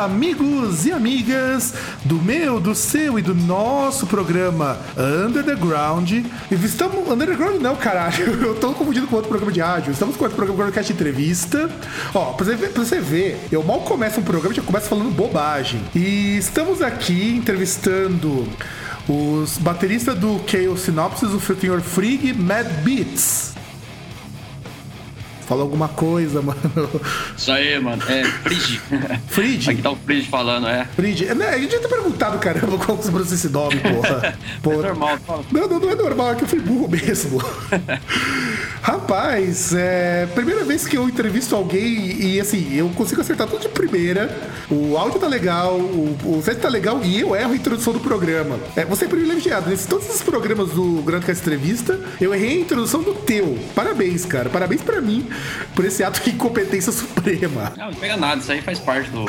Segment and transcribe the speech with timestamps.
[0.00, 6.10] amigos e amigas do meu, do seu e do nosso programa Under the Ground.
[6.50, 7.08] Estamos.
[7.10, 8.40] Underground não, caralho.
[8.42, 9.92] Eu tô confundindo com outro programa de rádio.
[9.92, 11.70] Estamos com outro programa de entrevista.
[12.14, 15.10] Ó, pra você, ver, pra você ver, eu mal começo um programa já começo falando
[15.10, 15.80] bobagem.
[15.94, 18.48] E estamos aqui entrevistando
[19.08, 23.59] os bateristas do Chaos Synopsis, o Senhor Frig, Mad Beats.
[25.50, 26.60] Fala alguma coisa, mano.
[27.36, 28.00] Isso aí, mano.
[28.08, 28.80] É Frid.
[29.26, 29.68] Frid?
[29.68, 30.86] Aqui tá o Frid falando, é.
[30.94, 31.26] Frid.
[31.26, 34.38] É, né, a gente já ter perguntado, caramba, qual que você esse nome, porra.
[34.62, 34.76] porra.
[34.76, 35.44] É normal, fala.
[35.50, 37.42] Não, não, não é normal, é que eu fui burro mesmo.
[38.80, 40.28] Rapaz, é.
[40.36, 44.30] Primeira vez que eu entrevisto alguém e assim, eu consigo acertar tudo de primeira.
[44.70, 47.98] O áudio tá legal, o, o set tá legal e eu erro a introdução do
[47.98, 48.56] programa.
[48.76, 49.68] É, você é privilegiado.
[49.68, 53.58] Nesses todos os programas do Grande Cast Entrevista, eu errei a introdução do teu.
[53.74, 54.48] Parabéns, cara.
[54.48, 55.28] Parabéns pra mim
[55.74, 57.72] por esse ato de incompetência suprema.
[57.76, 59.24] Não, não pega nada, isso aí faz parte do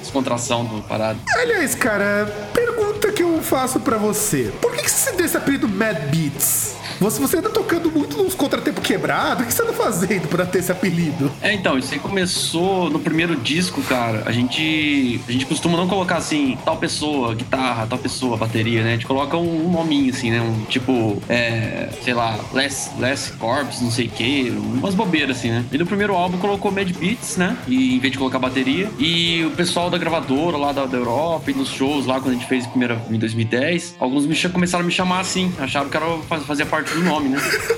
[0.00, 1.18] descontração do parado.
[1.36, 4.52] Aliás, cara, pergunta que eu faço pra você.
[4.60, 6.76] Por que, que você deu esse apelido Mad Beats?
[7.00, 9.44] Você, você anda tocando muito nos contratempos quebrados.
[9.44, 11.30] O que você anda fazendo pra ter esse apelido?
[11.42, 14.22] É, então, isso aí começou no primeiro disco, cara.
[14.26, 18.90] A gente, a gente costuma não colocar assim, tal pessoa, guitarra, tal pessoa, bateria, né?
[18.90, 20.40] A gente coloca um, um nominho, assim, né?
[20.40, 25.50] Um tipo, é, sei lá, Less, Less Corps, não sei o quê, umas bobeiras, assim,
[25.50, 25.64] né?
[25.70, 27.56] E no primeiro álbum colocou Mad Beats, né?
[27.66, 28.90] E, em vez de colocar bateria.
[28.98, 32.34] E o pessoal da gravadora lá da, da Europa e nos shows lá, quando a
[32.34, 36.06] gente fez primeira em 2010, alguns me, começaram a me chamar assim, acharam que era
[36.46, 37.38] fazia parte do nome, né?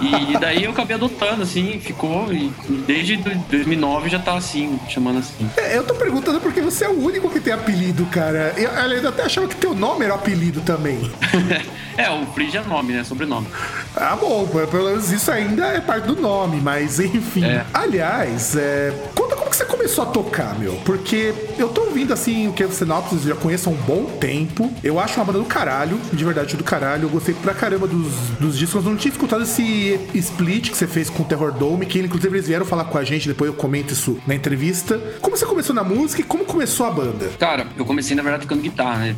[0.00, 2.32] E daí eu acabei adotando, assim, ficou.
[2.32, 2.52] E
[2.86, 5.48] desde 2009 já tá assim, chamando assim.
[5.56, 8.52] É, eu tô perguntando porque você é o único que tem apelido, cara.
[8.56, 11.10] Eu, eu até achava que teu nome era apelido também.
[11.96, 13.04] é, o Frige é nome, né?
[13.04, 13.46] Sobrenome.
[13.94, 17.44] Ah, bom, pelo menos isso ainda é parte do nome, mas enfim.
[17.44, 17.64] É.
[17.72, 20.74] Aliás, é, conta como que você começou a tocar, meu.
[20.84, 24.72] Porque eu tô ouvindo assim o que você Synopsis já conheço há um bom tempo.
[24.82, 27.04] Eu acho uma banda do caralho, de verdade do caralho.
[27.04, 28.84] Eu gostei pra caramba dos, dos discos.
[28.84, 32.36] Eu não tinha escutado esse split que você fez com o Terror Dome, que inclusive
[32.36, 34.98] eles vieram falar com a gente, depois eu comento isso na entrevista.
[35.20, 37.30] Como você começou na música e como começou a banda?
[37.38, 39.16] Cara, eu comecei na verdade tocando guitarra, né?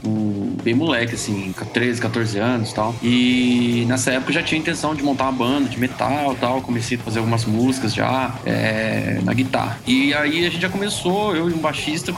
[0.63, 2.95] Bem moleque, assim, 13, 14 anos e tal.
[3.03, 6.61] E nessa época eu já tinha intenção de montar uma banda de metal tal.
[6.63, 9.79] Comecei a fazer algumas músicas já é, na guitarra.
[9.87, 12.13] E aí a gente já começou, eu e um baixista,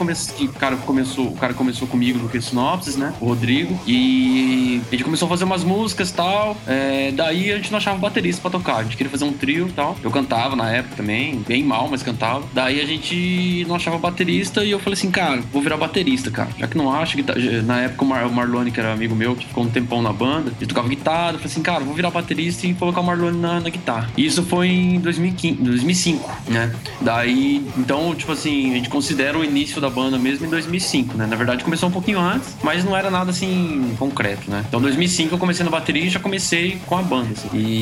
[0.59, 3.13] cara começou, o cara começou comigo no que Sinopsis, né?
[3.19, 3.79] O Rodrigo.
[3.87, 6.57] E a gente começou a fazer umas músicas e tal.
[6.67, 8.77] É, daí a gente não achava baterista pra tocar.
[8.77, 9.97] A gente queria fazer um trio e tal.
[10.03, 12.45] Eu cantava na época também, bem mal, mas cantava.
[12.53, 16.49] Daí a gente não achava baterista e eu falei assim, cara, vou virar baterista, cara.
[16.57, 17.17] Já que não acho,
[17.65, 20.13] na época o, Mar o Marlone, que era amigo meu, que ficou um tempão na
[20.13, 21.33] banda, ele tocava guitarra.
[21.33, 24.09] Eu falei assim, cara, vou virar baterista e colocar o Marlone na, na guitarra.
[24.17, 26.73] E isso foi em 2015, 2005, né?
[27.01, 31.25] Daí, então, tipo assim, a gente considera o início da banda mesmo em 2005, né?
[31.25, 34.63] Na verdade, começou um pouquinho antes, mas não era nada assim concreto, né?
[34.67, 37.49] Então, em 2005 eu comecei na bateria e já comecei com a banda, assim.
[37.53, 37.80] E,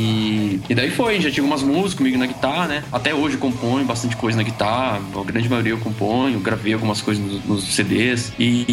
[0.69, 2.83] e daí foi, já tinha algumas músicas comigo na guitarra, né?
[2.91, 7.01] Até hoje eu componho bastante coisa na guitarra, a grande maioria eu componho, gravei algumas
[7.01, 8.65] coisas nos, nos CDs e,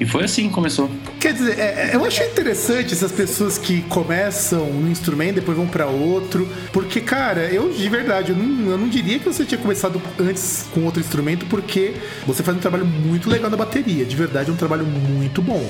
[0.00, 0.90] e foi assim que começou.
[1.20, 5.86] Quer dizer, é, eu acho interessante essas pessoas que começam no instrumento, depois vão para
[5.86, 10.00] outro, porque, cara, eu de verdade, eu não, eu não diria que você tinha começado
[10.18, 11.94] antes com outro instrumento, porque
[12.26, 15.64] você faz um trabalho muito legal na bateria, de verdade é um trabalho muito bom.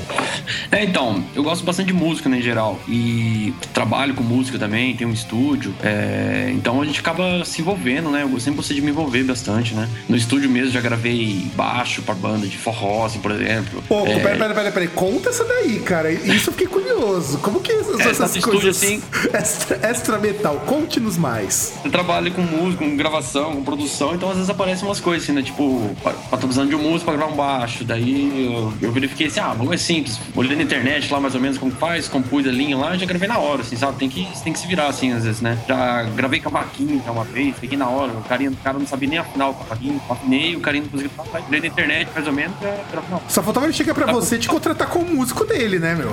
[0.70, 4.96] É, então, eu gosto bastante de música, né, em geral, e trabalho com música também,
[4.96, 8.82] tenho um estúdio, é, então a gente acaba se envolvendo, né, eu sempre gostei de
[8.82, 13.18] me envolver bastante, né, no estúdio mesmo já gravei baixo pra banda de forró, assim,
[13.18, 13.82] por exemplo.
[13.96, 14.18] Pô, é...
[14.18, 18.10] peraí, peraí, peraí, conta essa daí, cara, isso eu fiquei curioso, como que essas, é,
[18.10, 19.02] essas coisas assim,
[19.32, 21.72] extra, extra metal, conte-nos mais.
[21.82, 25.32] Eu trabalho com música, com gravação, com produção, então às vezes aparecem umas coisas assim,
[25.32, 25.96] né, tipo,
[26.30, 29.54] tô precisando de um músico pra gravar um baixo, daí eu, eu verifiquei assim, ah,
[29.54, 32.76] vamos é simples, olhei na internet lá mais ou menos como faz, compus a linha
[32.76, 35.24] lá, já gravei na hora, assim, sabe, tem que, tem que se virar assim às
[35.24, 38.86] vezes, né, já gravei cavaquinho uma vez, peguei na hora, o cara, o cara não
[38.86, 42.26] sabia nem afinar o cavaquinho, afinei, o cara não conseguia falar, olhei na internet mais
[42.26, 45.94] ou menos, já gravei Só faltava chega pra você te contratar como músico dele, né,
[45.94, 46.12] meu?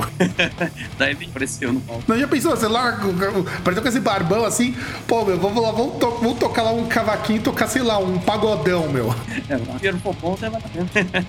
[0.99, 2.03] Daí me apareceu no palco.
[2.07, 4.75] Não, já pensou, sei lá, apareceu com esse barbão assim,
[5.07, 7.97] pô, meu, vamos lá, vamos, to vamos tocar lá um cavaquinho e tocar, sei lá,
[7.97, 9.13] um pagodão, meu.
[9.49, 10.61] É, o dinheiro for bom, você vai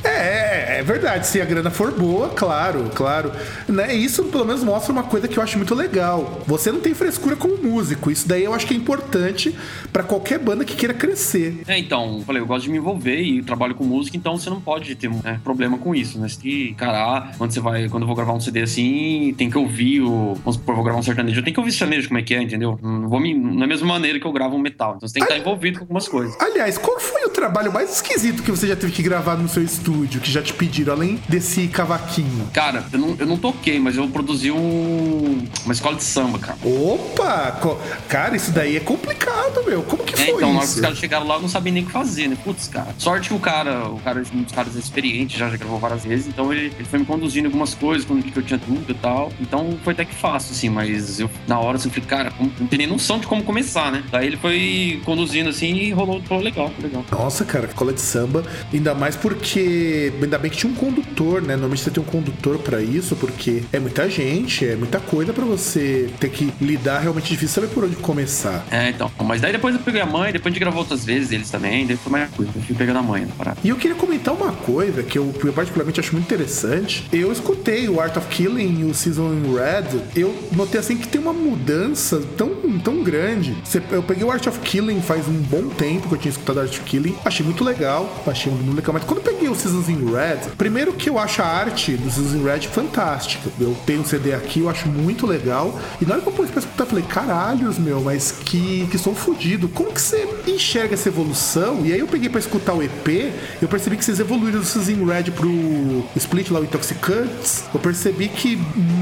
[0.04, 3.32] é, é, é verdade, se a grana for boa, claro, claro.
[3.68, 3.92] Né?
[3.94, 6.40] Isso pelo menos mostra uma coisa que eu acho muito legal.
[6.46, 9.54] Você não tem frescura como músico, isso daí eu acho que é importante
[9.92, 11.62] para qualquer banda que queira crescer.
[11.66, 14.60] É, então, falei, eu gosto de me envolver e trabalho com música, então você não
[14.60, 16.23] pode ter né, problema com isso, né?
[16.28, 19.58] Tem que encarar, quando você vai, quando eu vou gravar um CD assim, tem que
[19.58, 20.34] ouvir o.
[20.34, 22.42] Vamos supor, vou gravar um sertanejo, eu tenho que ouvir sertanejo como é que é,
[22.42, 22.78] entendeu?
[22.82, 23.34] Não vou me.
[23.34, 24.94] Na mesma maneira que eu gravo um metal.
[24.96, 26.36] Então você tem que estar envolvido com algumas coisas.
[26.40, 30.18] Aliás, qual foi trabalho mais esquisito que você já teve que gravar no seu estúdio,
[30.18, 32.48] que já te pediram, além desse cavaquinho?
[32.54, 36.56] Cara, eu não, eu não toquei, mas eu produzi um, uma escola de samba, cara.
[36.64, 37.60] Opa!
[38.08, 39.82] Cara, isso daí é complicado, meu.
[39.82, 40.52] Como que é, foi então, isso?
[40.52, 42.38] na hora que os caras chegaram lá, eu não sabia nem o que fazer, né?
[42.42, 42.94] Putz, cara.
[42.96, 46.26] Sorte que o cara, o cara, um dos caras experientes, já, já gravou várias vezes,
[46.26, 49.30] então ele, ele foi me conduzindo algumas coisas, quando que eu tinha dúvida e tal.
[49.38, 52.66] Então foi até que fácil, assim, mas eu, na hora, assim, eu falei, cara, não
[52.66, 54.02] tem nem noção de como começar, né?
[54.10, 57.04] Daí ele foi conduzindo, assim, e rolou, rolou legal, legal.
[57.10, 61.54] Nossa, cara, escola de samba, ainda mais porque, ainda bem que tinha um condutor, né?
[61.54, 65.44] Normalmente você tem um condutor para isso, porque é muita gente, é muita coisa para
[65.44, 68.62] você ter que lidar, realmente difícil saber por onde começar.
[68.70, 71.32] É, então, mas daí depois eu peguei a mãe, depois a gente gravou outras vezes
[71.32, 73.54] eles também, daí foi mais coisa, eu fui pegando a mãe na.
[73.62, 77.06] E eu queria comentar uma coisa que eu, eu particularmente acho muito interessante.
[77.12, 81.08] Eu escutei o Art of Killing e o Season in Red, eu notei assim que
[81.08, 82.50] tem uma mudança tão,
[82.82, 83.56] tão grande.
[83.90, 86.70] Eu peguei o Art of Killing faz um bom tempo que eu tinha escutado Art
[86.70, 90.04] of Killing, achei muito legal, achei muito legal, mas quando eu peguei o Seasons in
[90.12, 93.50] Red, primeiro que eu acho a arte do Seasons in Red fantástica.
[93.60, 95.78] Eu tenho um CD aqui, eu acho muito legal.
[96.00, 98.98] E na hora que eu pus pra escutar, eu falei, caralhos, meu, mas que, que
[98.98, 99.68] sou fodido.
[99.68, 101.84] Como que você enxerga essa evolução?
[101.84, 104.88] E aí eu peguei pra escutar o EP, eu percebi que vocês evoluíram do Seasons
[104.88, 107.64] in Red pro Split lá, o Intoxicantes.
[107.72, 108.58] Eu percebi que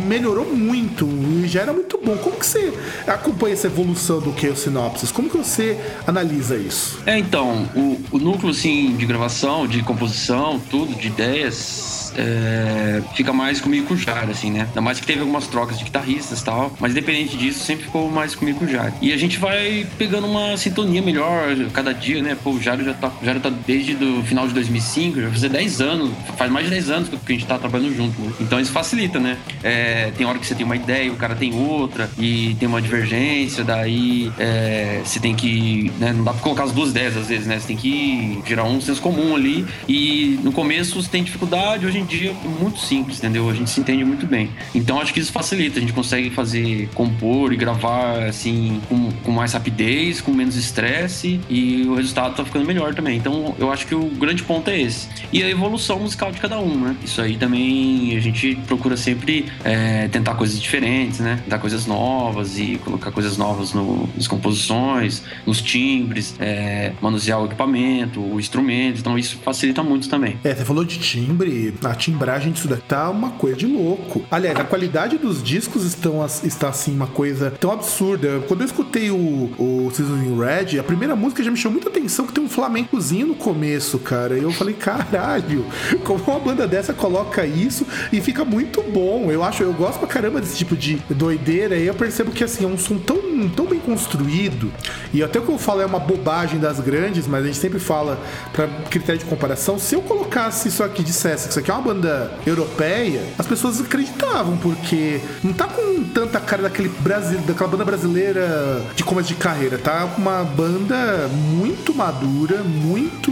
[0.06, 1.06] melhorou muito
[1.42, 2.16] e já era muito bom.
[2.16, 2.72] Como que você
[3.06, 5.12] acompanha essa evolução do que o Sinopsis?
[5.12, 7.00] Como que você analisa isso?
[7.06, 13.32] É, então, o, o núcleo, assim, de gravação, de composição, tudo, de ideias, é, fica
[13.32, 14.66] mais comigo com o Jair, assim, né?
[14.68, 18.10] Ainda mais que teve algumas trocas de guitarristas e tal, mas independente disso, sempre ficou
[18.10, 18.92] mais comigo com o Jair.
[19.00, 22.36] E a gente vai pegando uma sintonia melhor cada dia, né?
[22.42, 25.48] Pô, o Jair já tá, Jair tá desde o final de 2005, já vai fazer
[25.48, 28.32] 10 anos, faz mais de 10 anos que a gente tá trabalhando junto, né?
[28.40, 29.36] Então isso facilita, né?
[29.62, 32.80] É, tem hora que você tem uma ideia, o cara tem outra, e tem uma
[32.80, 36.12] divergência, daí é, você tem que, né?
[36.12, 37.58] Não dá pra colocar as duas ideias às vezes, né?
[37.58, 41.98] Você tem que gerar um senso comum ali, e no começo você tem dificuldade, hoje
[41.98, 43.48] em dia é muito simples, entendeu?
[43.48, 44.50] A gente se entende muito bem.
[44.74, 49.30] Então acho que isso facilita, a gente consegue fazer, compor e gravar assim com, com
[49.30, 53.16] mais rapidez, com menos estresse e o resultado tá ficando melhor também.
[53.16, 55.08] Então eu acho que o grande ponto é esse.
[55.32, 56.96] E a evolução musical de cada um, né?
[57.04, 61.40] Isso aí também a gente procura sempre é, tentar coisas diferentes, né?
[61.44, 67.46] Tentar coisas novas e colocar coisas novas no, nas composições, nos timbres, é, manusear o
[67.46, 69.00] equipamento, o instrumento.
[69.00, 70.38] Então isso facilita muito também.
[70.44, 74.22] É, você falou de timbre, a timbragem disso daqui tá uma coisa de louco.
[74.30, 78.42] Aliás, a qualidade dos discos estão, está assim, uma coisa tão absurda.
[78.46, 79.90] Quando eu escutei o, o
[80.38, 83.98] Red, a primeira música já me chamou muita atenção que tem um flamencozinho no começo,
[83.98, 84.36] cara.
[84.36, 85.64] E eu falei, caralho,
[86.04, 89.30] como uma banda dessa coloca isso e fica muito bom.
[89.30, 91.76] Eu acho, eu gosto pra caramba desse tipo de doideira.
[91.76, 94.72] E eu percebo que assim, é um som tão, tão bem construído.
[95.12, 97.78] E até o que eu falo é uma bobagem das grandes, mas a gente sempre
[97.78, 98.18] fala
[98.52, 99.78] para critério de comparação.
[99.78, 103.80] Se eu colocasse isso aqui, dissesse que isso aqui é uma banda europeia, as pessoas
[103.80, 109.34] acreditavam, porque não tá com tanta cara daquele Brasil, daquela banda brasileira de começo de
[109.34, 113.30] carreira, tá uma banda muito madura, muito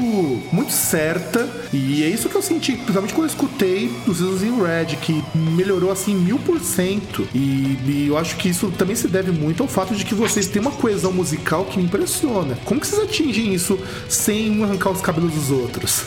[0.53, 4.61] muito certa, e é isso que eu senti, principalmente quando eu escutei os Seasons in
[4.61, 9.31] Red, que melhorou assim mil por cento, e eu acho que isso também se deve
[9.31, 12.59] muito ao fato de que vocês têm uma coesão musical que me impressiona.
[12.65, 13.79] Como que vocês atingem isso
[14.09, 16.05] sem arrancar os cabelos dos outros?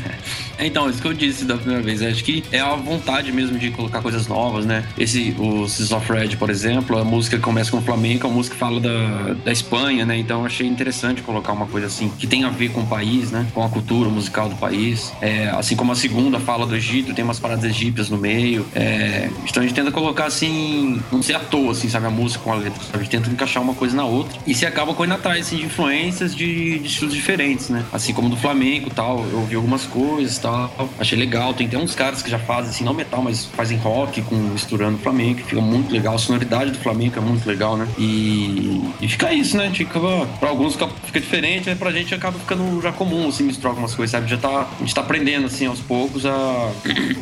[0.58, 2.02] então, isso que eu disse da primeira vez.
[2.02, 4.84] Acho que é a vontade mesmo de colocar coisas novas, né?
[4.98, 8.80] Esse, o Seas of Red, por exemplo, a música começa com flamenco, a música fala
[8.80, 10.18] da, da Espanha, né?
[10.18, 13.46] Então achei interessante colocar uma coisa assim, que tem a ver com o país, né?
[13.54, 15.12] Com a cultura musical do país.
[15.20, 18.66] É, assim como a segunda fala do Egito, tem umas paradas egípcias no meio.
[18.74, 22.06] É, então a gente tenta colocar assim, não ser à toa, assim, sabe?
[22.06, 22.80] A música com a letra.
[22.92, 24.38] A gente tenta encaixar uma coisa na outra.
[24.46, 27.84] E se acaba correndo atrás assim, de influências de, de estilos diferentes, né?
[27.92, 29.24] Assim como do flamenco e tal.
[29.30, 30.90] Eu ouvi algumas coisas tal.
[30.98, 31.53] Achei legal.
[31.56, 34.98] Tem até uns caras que já fazem, assim, não metal, mas fazem rock com misturando
[34.98, 35.40] flamenco.
[35.42, 36.14] Fica muito legal.
[36.14, 37.88] A sonoridade do flamenco é muito legal, né?
[37.98, 39.70] E, e fica isso, né?
[39.70, 40.00] Fica,
[40.40, 43.94] pra alguns fica, fica diferente, mas pra gente acaba ficando já comum, assim, misturar algumas
[43.94, 44.28] coisas, sabe?
[44.28, 46.70] Já tá, a gente tá aprendendo, assim, aos poucos a,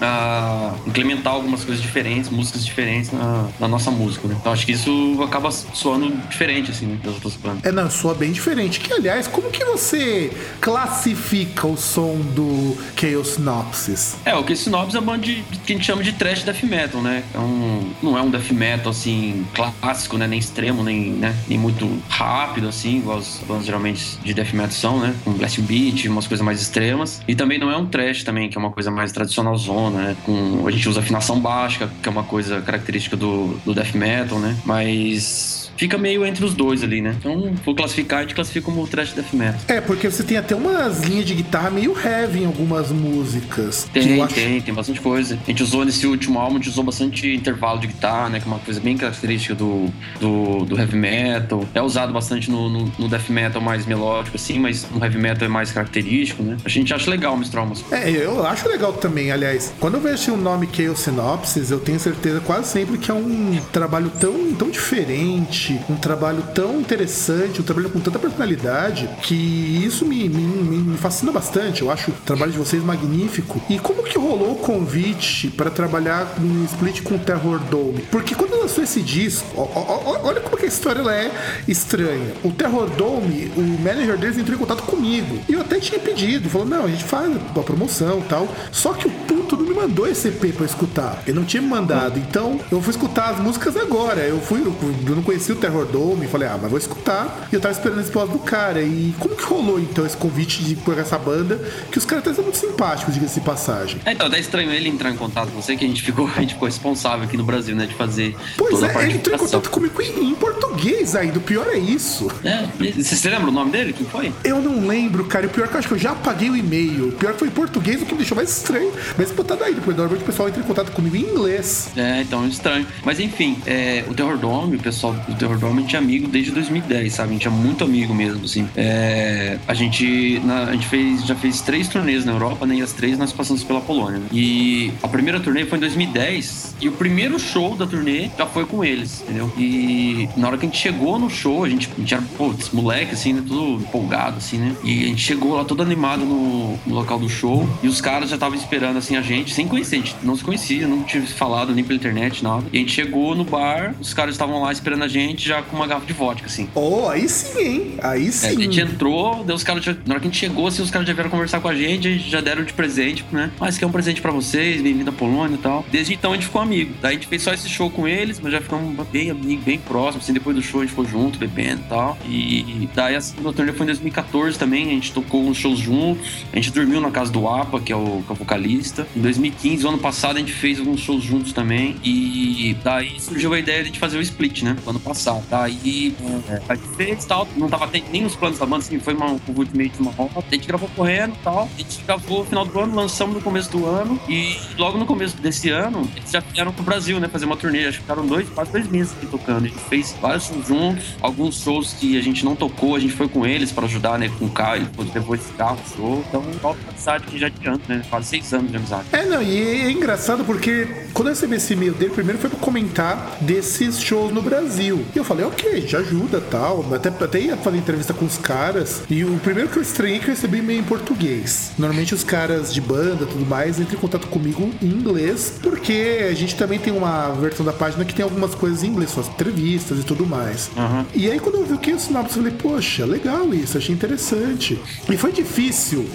[0.01, 4.37] a implementar algumas coisas diferentes, músicas diferentes na, na nossa música, né?
[4.39, 7.65] Então acho que isso acaba soando diferente, assim, né, das outras bandas.
[7.65, 8.81] É, não, soa bem diferente.
[8.81, 14.17] Que, aliás, como que você classifica o som do Chaos Synopsis?
[14.25, 16.63] É, o Chaos Synopsis é uma banda de, que a gente chama de trash death
[16.63, 17.25] metal, né?
[17.35, 20.27] É um, não é um death metal, assim, clássico, né?
[20.27, 21.35] Nem extremo, nem, né?
[21.49, 25.15] nem muito rápido, assim, igual as bandas geralmente de death metal são, né?
[25.25, 27.21] Com blast beat, umas coisas mais extremas.
[27.27, 30.17] E também não é um trash também, que é uma coisa mais tradicional zona, né?
[30.25, 34.39] Com, a gente usa afinação baixa, que é uma coisa característica do, do death metal,
[34.39, 34.57] né?
[34.65, 37.15] Mas fica meio entre os dois ali, né?
[37.19, 39.61] Então, vou classificar, a gente classifica como trash death metal.
[39.69, 43.89] É, porque você tem até umas linhas de guitarra meio heavy em algumas músicas.
[43.93, 44.35] Tem, acho...
[44.35, 45.39] tem, tem bastante coisa.
[45.43, 48.41] A gente usou nesse último álbum, a gente usou bastante intervalo de guitarra, né?
[48.41, 49.89] Que é uma coisa bem característica do,
[50.21, 51.67] do, do heavy metal.
[51.75, 55.47] É usado bastante no, no, no, death metal mais melódico, assim, mas no heavy metal
[55.47, 56.57] é mais característico, né?
[56.65, 57.85] A gente acha legal misturar umas.
[57.93, 59.73] É, eu acho legal também, aliás.
[59.81, 63.61] Quando eu vejo o nome Chaos Synopsis, eu tenho certeza quase sempre que é um
[63.73, 70.05] trabalho tão, tão diferente um trabalho tão interessante, um trabalho com tanta personalidade, que isso
[70.05, 71.83] me, me, me fascina bastante.
[71.83, 73.61] Eu acho o trabalho de vocês magnífico.
[73.69, 78.03] E como que rolou o convite para trabalhar no split com o Terror Dome?
[78.11, 81.31] Porque quando lançou esse disco, ó, ó, olha como que a história ela é
[81.67, 82.33] estranha.
[82.43, 85.39] O Terror Dome, o manager deles entrou em contato comigo.
[85.49, 88.49] E eu até tinha pedido, falou: não, a gente faz a promoção e tal.
[88.71, 91.23] Só que o puto não me mandou esse EP pra escutar.
[91.27, 92.19] Ele não tinha me mandado.
[92.19, 94.21] Então eu fui escutar as músicas agora.
[94.21, 97.49] Eu fui, eu não conhecia o Terror Dome, falei, ah, mas vou escutar.
[97.51, 98.83] E eu tava esperando esse resposta do cara.
[98.83, 101.57] E como que rolou então esse convite de por essa banda?
[101.91, 104.01] Que os caras até são muito simpáticos, diga-se de passagem.
[104.05, 106.41] É, então, até estranho ele entrar em contato com você, que a gente ficou, a
[106.41, 108.37] gente ficou responsável aqui no Brasil, né, de fazer.
[108.57, 111.39] Pois é, a ele entrou em contato comigo em, em português ainda.
[111.39, 112.31] O pior é isso.
[112.45, 112.67] É,
[113.03, 113.93] você lembra o nome dele?
[113.93, 114.33] Quem foi?
[114.45, 115.47] Eu não lembro, cara.
[115.47, 117.09] O pior é que eu acho que eu já apaguei o e-mail.
[117.09, 118.93] O pior é que foi em português, o que me deixou mais estranho.
[119.17, 119.75] Mas tá daí.
[119.75, 121.91] Depois, normalmente o pessoal entra em contato comigo em inglês.
[121.97, 122.87] É, então, estranho.
[123.05, 127.31] Mas enfim, é, o Terror Dome, o pessoal Terror gente é amigo desde 2010, sabe?
[127.31, 128.69] A gente é muito amigo mesmo, assim.
[128.77, 132.77] É, a gente, na, a gente fez, já fez três turnês na Europa, né?
[132.77, 134.21] E as três nós passamos pela Polônia.
[134.21, 134.27] Né?
[134.33, 138.65] E a primeira turnê foi em 2010 e o primeiro show da turnê já foi
[138.65, 139.53] com eles, entendeu?
[139.59, 142.55] E na hora que a gente chegou no show, a gente, a gente era, pô,
[142.73, 143.43] moleque, assim, né?
[143.47, 144.77] Tudo empolgado, assim, né?
[144.85, 148.31] E a gente chegou lá todo animado no, no local do show e os caras
[148.31, 151.23] já estavam esperando, assim, a gente, sem conhecer, a gente não se conhecia, não tinha
[151.27, 152.65] falado nem pela internet, nada.
[152.73, 155.77] E a gente chegou no bar, os caras estavam lá esperando a gente já com
[155.77, 156.69] uma garrafa de vodka, assim.
[156.75, 157.95] Oh, aí sim, hein?
[158.03, 158.47] Aí sim.
[158.47, 160.83] É, a gente entrou, deu os caras já, na hora que a gente chegou, assim,
[160.83, 163.51] os caras já vieram conversar com a gente, a gente já deram de presente, né?
[163.61, 165.85] Ah, esse aqui é um presente pra vocês, bem-vindo à Polônia e tal.
[165.91, 166.95] Desde então a gente ficou amigo.
[167.01, 169.79] Daí a gente fez só esse show com eles, mas já ficamos bem amigos, bem
[169.79, 172.19] próximos, assim, depois do show a gente ficou junto, bebendo e tal.
[172.27, 176.45] E daí a segunda turnê foi em 2014 também, a gente tocou uns shows juntos,
[176.53, 179.07] a gente dormiu na casa do APA, que é o, que é o vocalista.
[179.17, 183.55] Em 2015, o ano passado, a gente fez alguns shows juntos também, e daí surgiu
[183.55, 184.77] a ideia de fazer o split, né?
[184.87, 185.22] Ano passado.
[185.49, 186.15] Daí
[186.49, 189.27] é, a gente fez tal, não tava nem nos planos da banda, assim, foi uma,
[189.27, 190.33] um convite meio de uma roda.
[190.37, 191.69] A gente gravou correndo tal.
[191.75, 194.21] A gente gravou no final do ano, lançamos no começo do ano.
[194.29, 197.29] E logo no começo desse ano, eles já vieram pro Brasil, né?
[197.29, 197.87] Fazer uma turnê.
[197.87, 199.65] Acho que ficaram dois, quase dois meses aqui tocando.
[199.65, 201.05] A gente fez vários shows juntos.
[201.21, 204.31] Alguns shows que a gente não tocou, a gente foi com eles pra ajudar, né?
[204.39, 206.25] Com o carro, depois esse carro, show.
[206.29, 208.03] Então, falta amizade que já adianta, né?
[208.09, 209.05] Quase seis anos de amizade.
[209.13, 212.59] É, não, e é engraçado porque quando eu recebi esse e-mail dele, primeiro foi pra
[212.59, 215.05] comentar desses shows no Brasil.
[215.15, 216.85] E eu falei, ok, já ajuda tal.
[216.95, 219.03] Até, até ia fazer entrevista com os caras.
[219.11, 221.73] E o primeiro que eu estranhei é que eu recebi e-mail em português.
[221.79, 226.35] Normalmente os caras de banda tudo mais entram em contato comigo em inglês, porque a
[226.35, 229.99] gente também tem uma versão da página que tem algumas coisas em inglês, suas entrevistas
[229.99, 230.71] e tudo mais.
[230.77, 231.05] Uhum.
[231.15, 233.95] E aí quando eu vi o que o sinopse, eu falei, poxa, legal isso, achei
[233.95, 234.81] interessante.
[235.11, 236.09] E foi difícil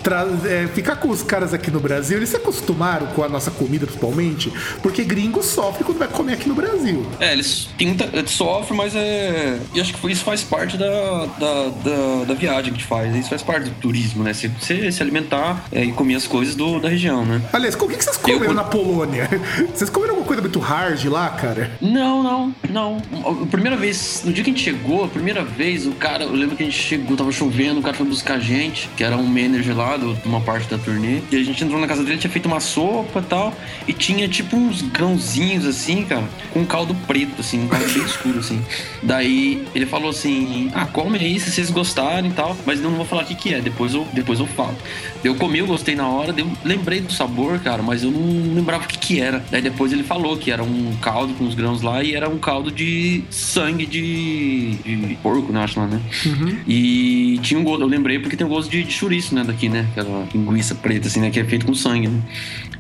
[0.50, 3.86] é, ficar com os caras aqui no Brasil, eles se acostumaram com a nossa comida,
[3.86, 4.52] principalmente,
[4.82, 7.06] porque gringo sofre quando vai comer aqui no Brasil.
[7.20, 9.60] É, eles, tem sofrem, mas é.
[9.74, 13.16] E acho que isso faz parte da, da, da, da, viagem que a gente faz.
[13.16, 14.34] Isso faz parte do turismo, né?
[14.34, 17.42] Você, você se alimentar é, e comer as coisas do, da região, né?
[17.54, 18.54] Aliás, o que, que vocês comeram Eu...
[18.54, 19.30] na Polônia?
[19.74, 21.72] Vocês comeram alguma coisa muito hard lá, cara?
[21.82, 23.02] Não, não, não.
[23.44, 26.32] A primeira vez, no dia que a gente chegou, a primeira vez, o cara, eu
[26.32, 29.16] lembro que a gente chegou, tava chovendo, o cara foi buscar a gente, que era
[29.16, 31.22] um manager lá de uma parte da turnê.
[31.32, 33.54] E a gente entrou na casa dele, tinha feito uma sopa e tal.
[33.88, 38.40] E tinha tipo uns grãozinhos assim, cara, com caldo preto, assim, um caldo bem escuro,
[38.40, 38.62] assim.
[39.02, 42.98] Daí ele falou assim: Ah, come aí se vocês gostarem e tal, mas eu não
[42.98, 44.76] vou falar o que, que é, depois eu, depois eu falo.
[45.24, 48.84] Eu comi, eu gostei na hora, eu lembrei do sabor, cara, mas eu não lembrava
[48.84, 49.44] o que, que era.
[49.50, 52.38] Daí depois ele falou que era um caldo com os grãos lá e era um
[52.38, 55.64] caldo de sangue de, de porco, né?
[55.64, 56.02] Acho lá, né?
[56.26, 56.58] Uhum.
[56.68, 59.44] E tinha um gosto, eu lembrei porque tem um gosto de, de chouriço, né?
[59.44, 59.88] Daqui, né?
[59.92, 61.30] Aquela linguiça preta, assim, né?
[61.30, 62.22] Que é feito com sangue, né?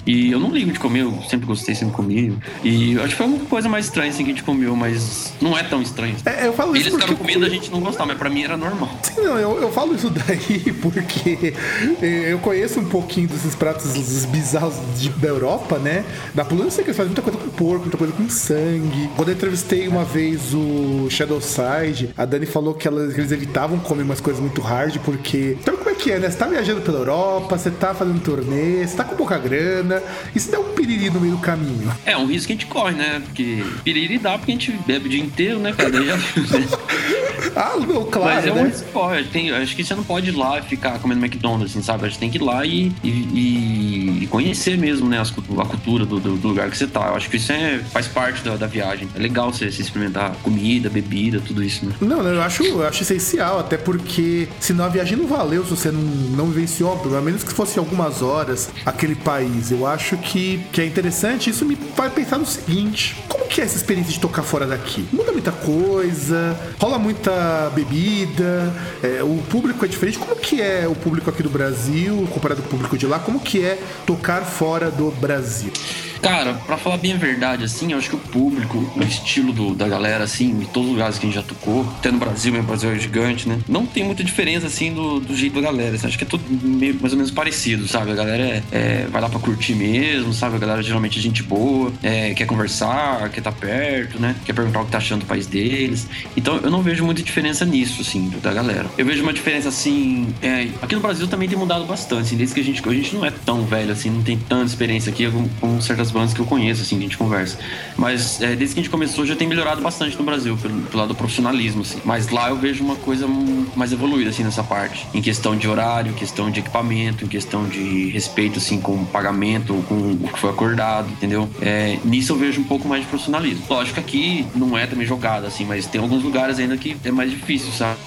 [0.07, 2.37] E eu não ligo de comer, eu sempre gostei, sempre comi.
[2.63, 5.57] E acho que foi uma coisa mais estranha assim que a gente comeu, mas não
[5.57, 6.15] é tão estranho.
[6.25, 8.55] É, eu falo Eles isso ficaram comendo a gente não gostava, mas pra mim era
[8.55, 8.89] normal.
[9.03, 11.53] Sim, não, eu, eu falo isso daí porque
[12.01, 16.05] eu conheço um pouquinho desses pratos bizarros de, da Europa, né?
[16.33, 19.09] Da Polônia eu sei que eles fazem muita coisa com porco, muita coisa com sangue.
[19.17, 23.77] Quando eu entrevistei uma vez o Shadowside, a Dani falou que, elas, que eles evitavam
[23.79, 25.57] comer umas coisas muito hard porque.
[25.59, 26.29] Então como é que é, né?
[26.29, 30.03] Você tá viajando pela Europa, você tá fazendo turnê, você tá com pouca grana vida.
[30.35, 31.91] E se der um piriri no meio do caminho?
[32.05, 33.21] É um risco que a gente corre, né?
[33.25, 36.03] Porque piriri dá porque a gente bebe o dia inteiro, né, cara?
[36.03, 36.15] Já...
[37.55, 38.35] ah, não, claro.
[38.35, 38.61] Mas é né?
[38.61, 39.23] um risco que corre.
[39.25, 42.05] Tem, acho que você não pode ir lá e ficar comendo McDonald's, assim, sabe?
[42.05, 45.21] A gente tem que ir lá e, e, e conhecer mesmo, né?
[45.21, 47.07] a cultura do, do, do, lugar que você tá.
[47.07, 49.07] Eu acho que isso é, faz parte da, da viagem.
[49.13, 51.93] É legal você, você, experimentar comida, bebida, tudo isso, né?
[52.01, 55.91] Não, eu acho, eu acho essencial, até porque senão a viagem não valeu se você
[55.91, 59.71] não, não vivenciou, pelo menos que fosse algumas horas aquele país.
[59.71, 61.49] Eu acho que, que é interessante.
[61.49, 65.05] Isso me faz pensar no seguinte: como que é essa experiência de tocar fora daqui?
[65.11, 70.17] Muda muita coisa, rola muita bebida, é, o público é diferente.
[70.17, 73.19] Como que é o público aqui do Brasil comparado com o público de lá?
[73.19, 75.73] Como que é tocar fora do Brasil?
[76.21, 79.75] Cara, pra falar bem a verdade, assim, eu acho que o público, o estilo do,
[79.75, 82.51] da galera, assim, em todos os lugares que a gente já tocou, até no Brasil,
[82.51, 83.59] meu Brasil é gigante, né?
[83.67, 85.95] Não tem muita diferença, assim, do, do jeito da galera.
[85.95, 88.11] Assim, acho que é tudo meio, mais ou menos parecido, sabe?
[88.11, 90.55] A galera é, é, vai lá pra curtir mesmo, sabe?
[90.55, 94.35] A galera geralmente é gente boa, é, quer conversar, quer estar tá perto, né?
[94.45, 96.07] Quer perguntar o que tá achando do país deles.
[96.35, 98.87] Então eu não vejo muita diferença nisso, assim, da galera.
[98.97, 102.55] Eu vejo uma diferença, assim, é, aqui no Brasil também tem mudado bastante, assim, desde
[102.55, 105.29] que a gente, a gente não é tão velho, assim, não tem tanta experiência aqui
[105.29, 107.57] com, com certas das bandas que eu conheço, assim, que a gente conversa.
[107.97, 110.97] Mas é, desde que a gente começou já tem melhorado bastante no Brasil, pelo, pelo,
[110.97, 111.99] lado do profissionalismo, assim.
[112.05, 113.27] Mas lá eu vejo uma coisa
[113.75, 115.07] mais evoluída, assim, nessa parte.
[115.13, 119.05] Em questão de horário, em questão de equipamento, em questão de respeito, assim, com o
[119.05, 121.49] pagamento, com o que foi acordado, entendeu?
[121.61, 123.63] É, nisso eu vejo um pouco mais de profissionalismo.
[123.69, 127.11] Lógico que aqui não é também jogado, assim, mas tem alguns lugares ainda que é
[127.11, 127.97] mais difícil, sabe?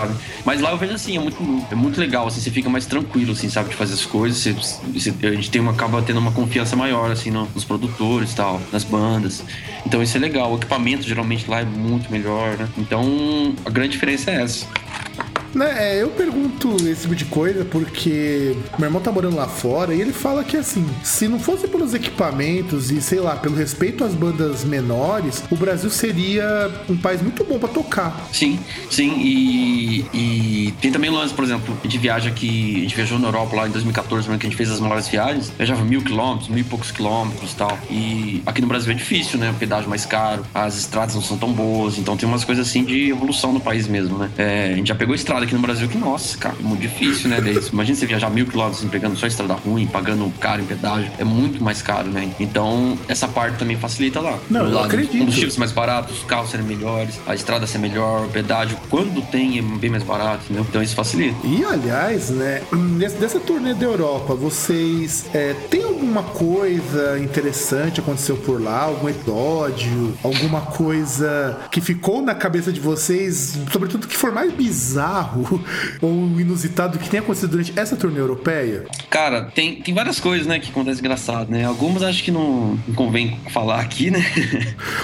[0.44, 3.32] Mas lá eu vejo assim, é muito, é muito legal, assim, você fica mais tranquilo,
[3.32, 4.38] assim, sabe, de fazer as coisas.
[4.38, 4.52] Você,
[4.92, 8.60] você, a gente tem uma, acaba tendo uma confiança maior, assim, nos produtos produtores tal,
[8.72, 9.44] nas bandas.
[9.84, 10.52] Então isso é legal.
[10.52, 12.68] O equipamento geralmente lá é muito melhor, né?
[12.78, 14.66] Então a grande diferença é essa.
[15.54, 19.94] Né, é, eu pergunto esse tipo de coisa porque meu irmão tá morando lá fora
[19.94, 24.04] e ele fala que assim, se não fosse pelos equipamentos e sei lá, pelo respeito
[24.04, 28.28] às bandas menores, o Brasil seria um país muito bom para tocar.
[28.32, 28.58] Sim,
[28.90, 33.28] sim, e, e tem também lance, por exemplo, gente viaja aqui, a gente viajou na
[33.28, 36.60] Europa lá em 2014, quando a gente fez as maiores viagens, viajava mil quilômetros, mil
[36.60, 37.78] e poucos quilômetros e tal.
[37.90, 39.50] E aqui no Brasil é difícil, né?
[39.50, 42.84] O pedágio mais caro, as estradas não são tão boas, então tem umas coisas assim
[42.84, 44.30] de evolução no país mesmo, né?
[44.38, 47.30] É, a gente já pegou estrada aqui no Brasil que, nossa, cara, é muito difícil,
[47.30, 47.38] né?
[47.72, 51.10] Imagina você viajar mil quilômetros pegando só estrada ruim, pagando caro em pedágio.
[51.18, 52.30] É muito mais caro, né?
[52.38, 54.38] Então, essa parte também facilita lá.
[54.48, 55.18] Não, eu acredito.
[55.18, 59.58] Combustíveis mais baratos, os carros serem melhores, a estrada ser melhor, o pedágio, quando tem,
[59.58, 60.66] é bem mais barato, entendeu?
[60.68, 61.36] Então, isso facilita.
[61.46, 68.60] E, aliás, né, nessa turnê da Europa, vocês é, têm alguma coisa interessante aconteceu por
[68.60, 68.84] lá?
[68.84, 70.14] Algum episódio?
[70.22, 73.58] Alguma coisa que ficou na cabeça de vocês?
[73.72, 75.64] Sobretudo que for mais bizarro bizarro
[76.02, 78.86] ou inusitado que tenha acontecido durante essa turnê europeia?
[79.08, 81.64] Cara, tem, tem várias coisas, né, que acontecem engraçado, né?
[81.64, 84.24] Algumas acho que não, não convém falar aqui, né?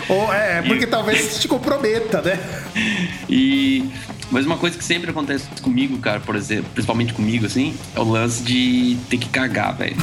[0.08, 0.86] Ou é, porque e...
[0.86, 2.38] talvez te comprometa, né?
[3.28, 3.90] E
[4.30, 8.04] mas uma coisa que sempre acontece comigo, cara, por exemplo, principalmente comigo, assim, é o
[8.04, 9.96] lance de ter que cagar, velho.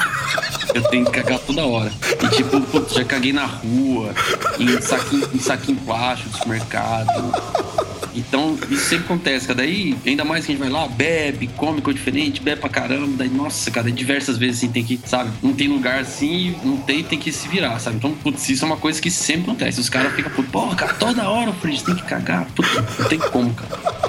[0.74, 1.92] Eu tenho que cagar toda hora.
[2.24, 4.14] E tipo, putz, já caguei na rua,
[4.60, 7.84] em saquinho, em saquinho plástico do supermercado.
[8.16, 9.58] Então, isso sempre acontece, cara.
[9.58, 13.18] Daí, ainda mais que a gente vai lá, bebe, come coisa diferente, bebe pra caramba.
[13.18, 17.04] Daí, nossa, cara, diversas vezes assim tem que, sabe, não tem lugar assim, não tem,
[17.04, 17.98] tem que se virar, sabe?
[17.98, 19.80] Então, putz, isso é uma coisa que sempre acontece.
[19.80, 22.46] Os caras ficam, pô, cara, toda hora o Fred tem que cagar.
[22.56, 23.80] Putz, não tem como, cara.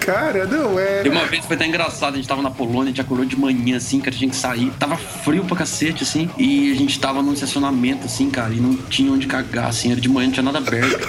[0.00, 1.02] Cara, não é.
[1.04, 3.36] E uma vez foi até engraçado, a gente tava na Polônia, a gente acordou de
[3.38, 4.70] manhã, assim, cara, tinha que sair.
[4.78, 8.76] Tava frio pra cacete, assim, e a gente tava num estacionamento, assim, cara, e não
[8.76, 11.08] tinha onde cagar, assim, era de manhã, não tinha nada aberto.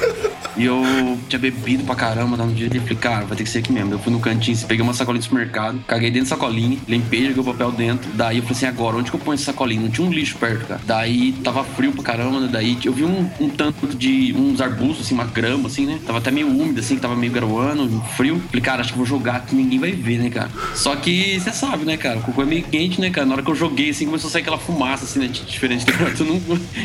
[0.58, 0.84] E eu
[1.28, 3.94] tinha bebido pra caramba no dia e falei, cara, vai ter que ser aqui mesmo.
[3.94, 7.42] Eu fui no cantinho, peguei uma sacolinha do supermercado, caguei dentro da sacolinha, limpei, joguei
[7.42, 8.10] o papel dentro.
[8.14, 9.82] Daí eu falei assim, agora, onde que eu ponho essa sacolinha?
[9.82, 10.82] Não tinha um lixo perto, cara.
[10.86, 12.50] Daí tava frio pra caramba, né?
[12.50, 16.00] Daí eu vi um, um tanto de uns arbustos, assim, uma grama, assim, né?
[16.06, 18.42] Tava até meio úmido, assim, que tava meio garoando, frio.
[18.56, 20.50] Falei, cara, acho que vou jogar aqui, ninguém vai ver, né, cara?
[20.74, 22.20] Só que você sabe, né, cara?
[22.20, 23.28] O cocô é meio quente, né, cara?
[23.28, 25.28] Na hora que eu joguei, assim, começou a sair aquela fumaça, assim, né?
[25.28, 26.42] Diferente do eu, não,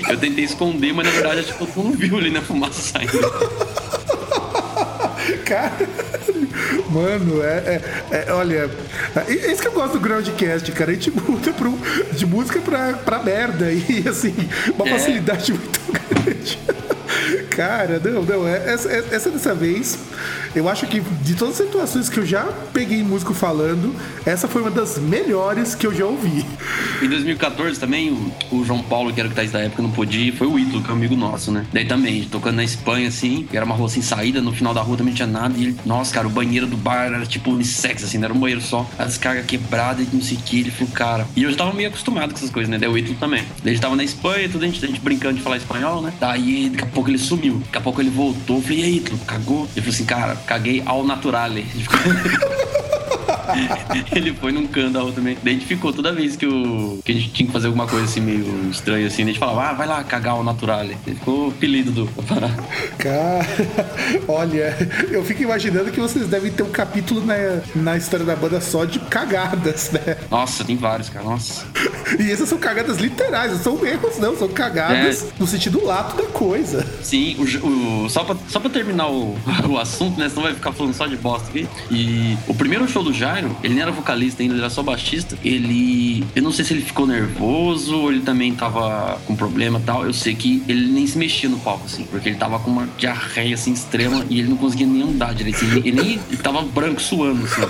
[0.09, 2.41] eu tentei esconder, mas na verdade, tipo, todo mundo viu ali, né?
[2.41, 3.13] Fumaça saindo.
[5.47, 5.89] Cara,
[6.91, 7.81] mano, é,
[8.11, 8.69] é, é, Olha,
[9.29, 10.91] é isso que eu gosto do Groundcast, cara.
[10.91, 11.79] A gente muda pro,
[12.13, 13.71] de música pra, pra merda.
[13.73, 14.35] E assim,
[14.75, 14.91] uma é.
[14.91, 16.59] facilidade muito grande.
[17.51, 18.47] Cara, não, não.
[18.47, 19.99] É, essa, é, essa dessa vez,
[20.55, 24.63] eu acho que de todas as situações que eu já peguei músico falando, essa foi
[24.63, 26.45] uma das melhores que eu já ouvi.
[27.03, 30.33] Em 2014 também, o, o João Paulo, que era o guitarrista da época, não podia,
[30.33, 31.67] foi o Ítalo, que é um amigo nosso, né?
[31.73, 34.97] Daí também, tocando na Espanha, assim, era uma rua sem saída, no final da rua
[34.97, 35.57] também não tinha nada.
[35.57, 38.39] E ele, nossa, cara, o banheiro do bar era tipo unissex, assim, não era um
[38.39, 38.89] banheiro só.
[38.99, 40.61] A descarga quebrada e não sei o que.
[40.61, 41.27] Ele falou, cara.
[41.35, 42.79] E eu já tava meio acostumado com essas coisas, né?
[42.79, 43.45] Daí o Ítalo também.
[43.63, 46.13] Daí ele tava na Espanha, tudo a gente, a gente brincando de falar espanhol, né?
[46.21, 47.63] Daí daqui a pouco ele sumiu.
[47.67, 48.57] Daqui a pouco ele voltou.
[48.57, 49.69] Eu falei, e aí, cagou?
[49.75, 51.67] Ele falou assim, cara, caguei ao naturale.
[51.75, 52.90] ele
[54.41, 55.37] foi num da também.
[55.43, 57.87] Daí a gente ficou toda vez que, o, que a gente tinha que fazer alguma
[57.87, 60.85] coisa assim meio estranha assim, a gente falava, ah, vai lá cagar o natural.
[60.85, 62.11] Ele ficou o apelido do
[62.99, 63.47] Cara,
[64.29, 64.77] olha,
[65.11, 67.35] eu fico imaginando que vocês devem ter um capítulo na,
[67.75, 70.17] na história da banda só de cagadas, né?
[70.31, 71.25] Nossa, tem vários, cara.
[71.25, 71.67] Nossa.
[72.19, 75.27] E essas são cagadas literais, não são erros, não, são cagadas é.
[75.39, 76.87] no sentido lato da coisa.
[77.03, 79.37] Sim, o, o, só, pra, só pra terminar o,
[79.69, 80.29] o assunto, né?
[80.29, 81.69] Senão vai ficar falando só de bosta aqui.
[81.91, 85.37] E o primeiro show do Jairo ele nem era vocalista ainda, ele era só baixista.
[85.45, 86.25] Ele.
[86.35, 90.05] Eu não sei se ele ficou nervoso ou ele também tava com problema e tal.
[90.05, 92.89] Eu sei que ele nem se mexia no palco, assim, porque ele tava com uma
[92.99, 95.57] diarreia assim extrema e ele não conseguia nem andar direito.
[95.57, 96.21] Assim, ele, nem.
[96.29, 97.63] Ele tava branco suando, assim.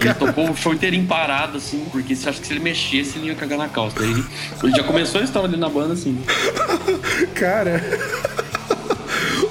[0.00, 3.28] Ele tocou o show inteirinho parado, assim, porque você acha que se ele mexesse, ele
[3.28, 3.96] ia cagar na calça.
[3.98, 4.24] Daí
[4.62, 6.16] ele já começou a história dele na banda, assim.
[7.34, 7.82] Cara.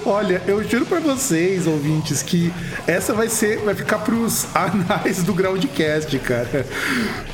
[0.06, 2.54] Olha, eu juro para vocês, ouvintes, que
[2.86, 6.66] essa vai ser, vai ficar pros anais do Groundcast, cara.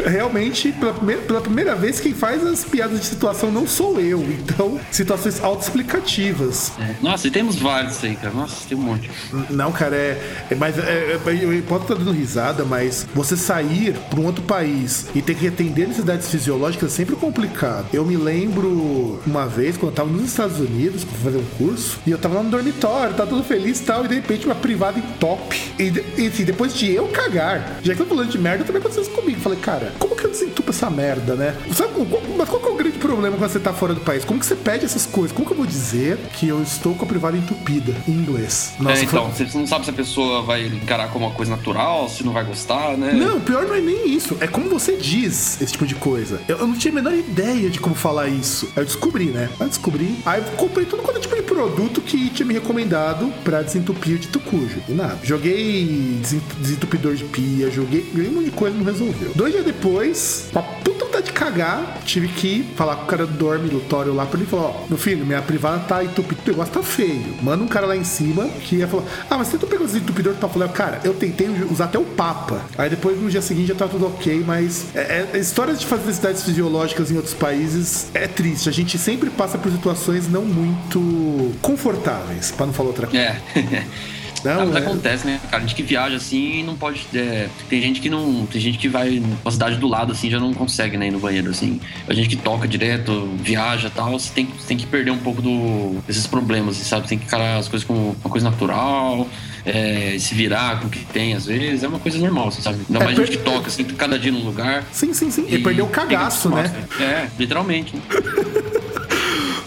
[0.06, 4.22] Realmente, pela primeira, pela primeira vez, quem faz as piadas de situação não sou eu.
[4.22, 6.72] Então, situações autoexplicativas.
[6.80, 6.96] É.
[7.02, 8.34] Nossa, e temos vários aí, cara.
[8.34, 9.12] Nossa, tem um monte.
[9.50, 10.46] Não, cara, é.
[10.50, 14.44] é mas é, é, eu posso estar dando risada, mas você sair para um outro
[14.44, 17.88] país e ter que atender necessidades fisiológicas é sempre complicado.
[17.92, 22.00] Eu me lembro uma vez, quando eu tava nos Estados Unidos, pra fazer um curso,
[22.06, 24.56] e eu tava lá no dormitório, tá tudo feliz e tal, e de repente uma
[24.56, 25.60] privada em top.
[25.80, 28.80] E, e assim, depois de eu cagar, já que eu tô falando de merda, também
[28.80, 29.40] aconteceu isso comigo.
[29.42, 31.56] Falei, cara, como que eu desentupo essa merda, né?
[31.74, 31.94] Sabe,
[32.38, 34.24] mas qual que é o grande problema quando você tá fora do país?
[34.24, 35.32] Como que você pede essas coisas?
[35.32, 38.74] Como que eu vou dizer que eu estou com a privada entupida em inglês?
[38.80, 39.46] Nossa, é, então, foi...
[39.46, 42.44] você não sabe se a pessoa vai encarar como uma coisa natural, se não vai
[42.44, 43.14] gostar, né?
[43.14, 44.38] Não, pior não é nem isso.
[44.40, 46.40] É como você diz esse tipo de coisa.
[46.48, 48.68] Eu, eu não tinha a menor ideia de como falar isso.
[48.76, 49.50] Aí eu descobri, né?
[49.60, 50.18] Aí eu descobri.
[50.26, 54.18] Aí eu comprei tudo quanto é tipo de produto que tinha me recomendado para desentupir
[54.18, 54.82] de tucujo.
[54.88, 55.18] E nada.
[55.24, 56.20] Joguei
[56.60, 59.32] desentupidor de pia, joguei, joguei um monte de coisa, não resolveu.
[59.34, 63.34] Dois dias depois, pra puta vontade de cagar, tive que falar com o cara do
[63.34, 66.82] dormitório lá pra ele falar: Ó, meu filho, minha privada tá entupida, o negócio tá
[66.82, 67.36] feio.
[67.42, 70.34] Manda um cara lá em cima que ia falar: Ah, mas você pegar o desentupidor
[70.34, 72.62] que tá falando, cara, eu tentei usar até o Papa.
[72.78, 76.06] Aí depois no dia seguinte já tá tudo ok, mas é, é, histórias de fazer
[76.06, 78.70] necessidades fisiológicas em outros países é triste.
[78.70, 83.24] A gente sempre passa por situações não muito confortáveis, para não falar outra coisa.
[83.24, 83.86] É.
[84.44, 84.80] Não, Mas é.
[84.80, 85.58] acontece, né, cara?
[85.58, 87.06] A gente que viaja assim não pode.
[87.14, 87.48] É...
[87.70, 88.46] tem gente que não.
[88.46, 91.20] Tem gente que vai na cidade do lado assim já não consegue né, ir no
[91.20, 91.80] banheiro, assim.
[92.08, 95.42] A gente que toca direto, viaja e tal, você tem, tem que perder um pouco
[95.42, 97.08] do, desses problemas, assim, sabe?
[97.08, 99.28] Tem que encarar as coisas como uma coisa natural.
[99.64, 102.80] É, se virar com o que tem, às vezes, é uma coisa normal, assim, sabe?
[102.90, 103.28] Ainda é, mais per...
[103.28, 104.84] gente que toca, assim, cada dia num lugar.
[104.92, 105.46] Sim, sim, sim.
[105.48, 106.74] E, e perdeu o cagaço, né?
[107.00, 107.96] É, literalmente.
[107.96, 108.02] Né?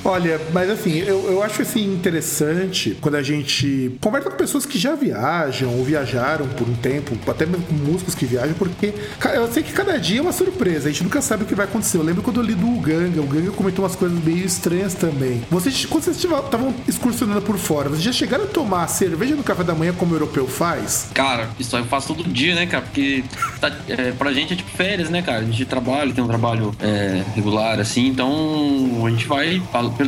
[0.04, 4.78] Olha, mas assim, eu, eu acho assim interessante quando a gente conversa com pessoas que
[4.78, 8.92] já viajam ou viajaram por um tempo, até mesmo com músicos que viajam, porque
[9.34, 11.64] eu sei que cada dia é uma surpresa, a gente nunca sabe o que vai
[11.64, 11.96] acontecer.
[11.96, 15.42] Eu lembro quando eu li do Ganga, o Ganga comentou umas coisas meio estranhas também.
[15.50, 19.64] Vocês, quando vocês estavam excursionando por fora, vocês já chegaram a tomar cerveja no café
[19.64, 21.08] da manhã como o europeu faz?
[21.14, 22.82] Cara, isso aí eu faço todo dia, né, cara?
[22.82, 23.24] Porque
[23.58, 25.38] tá, é, pra gente é tipo férias, né, cara?
[25.38, 29.62] A gente trabalha, tem um trabalho é, regular, assim, então a gente vai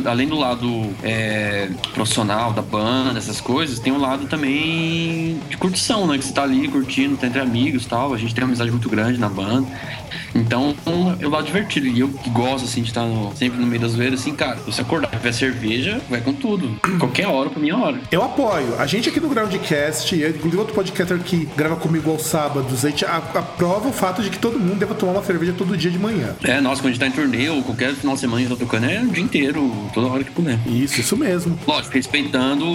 [0.05, 6.07] além do lado é, profissional da banda, essas coisas, tem um lado também de curtição,
[6.07, 6.17] né?
[6.17, 8.13] Que você tá ali curtindo, tá entre amigos e tal.
[8.13, 9.67] A gente tem uma amizade muito grande na banda.
[10.33, 10.75] Então,
[11.19, 11.87] é o lado divertido.
[11.87, 14.57] E eu que gosto, assim, de estar no, sempre no meio das zoeiras, assim, cara,
[14.65, 16.79] você acordar tiver cerveja, vai com tudo.
[16.99, 17.99] Qualquer hora pra minha hora.
[18.11, 18.79] Eu apoio.
[18.79, 23.05] A gente aqui no Groundcast, inclusive outro podcaster que grava comigo aos sábados, a gente
[23.05, 26.35] aprova o fato de que todo mundo deva tomar uma cerveja todo dia de manhã.
[26.43, 28.57] É, nossa, quando a gente tá em turnê ou qualquer final de semana a gente
[28.57, 30.59] tá tocando, é o dia inteiro, toda hora que puder.
[30.65, 31.57] Isso, isso mesmo.
[31.67, 32.65] Lógico, respeitando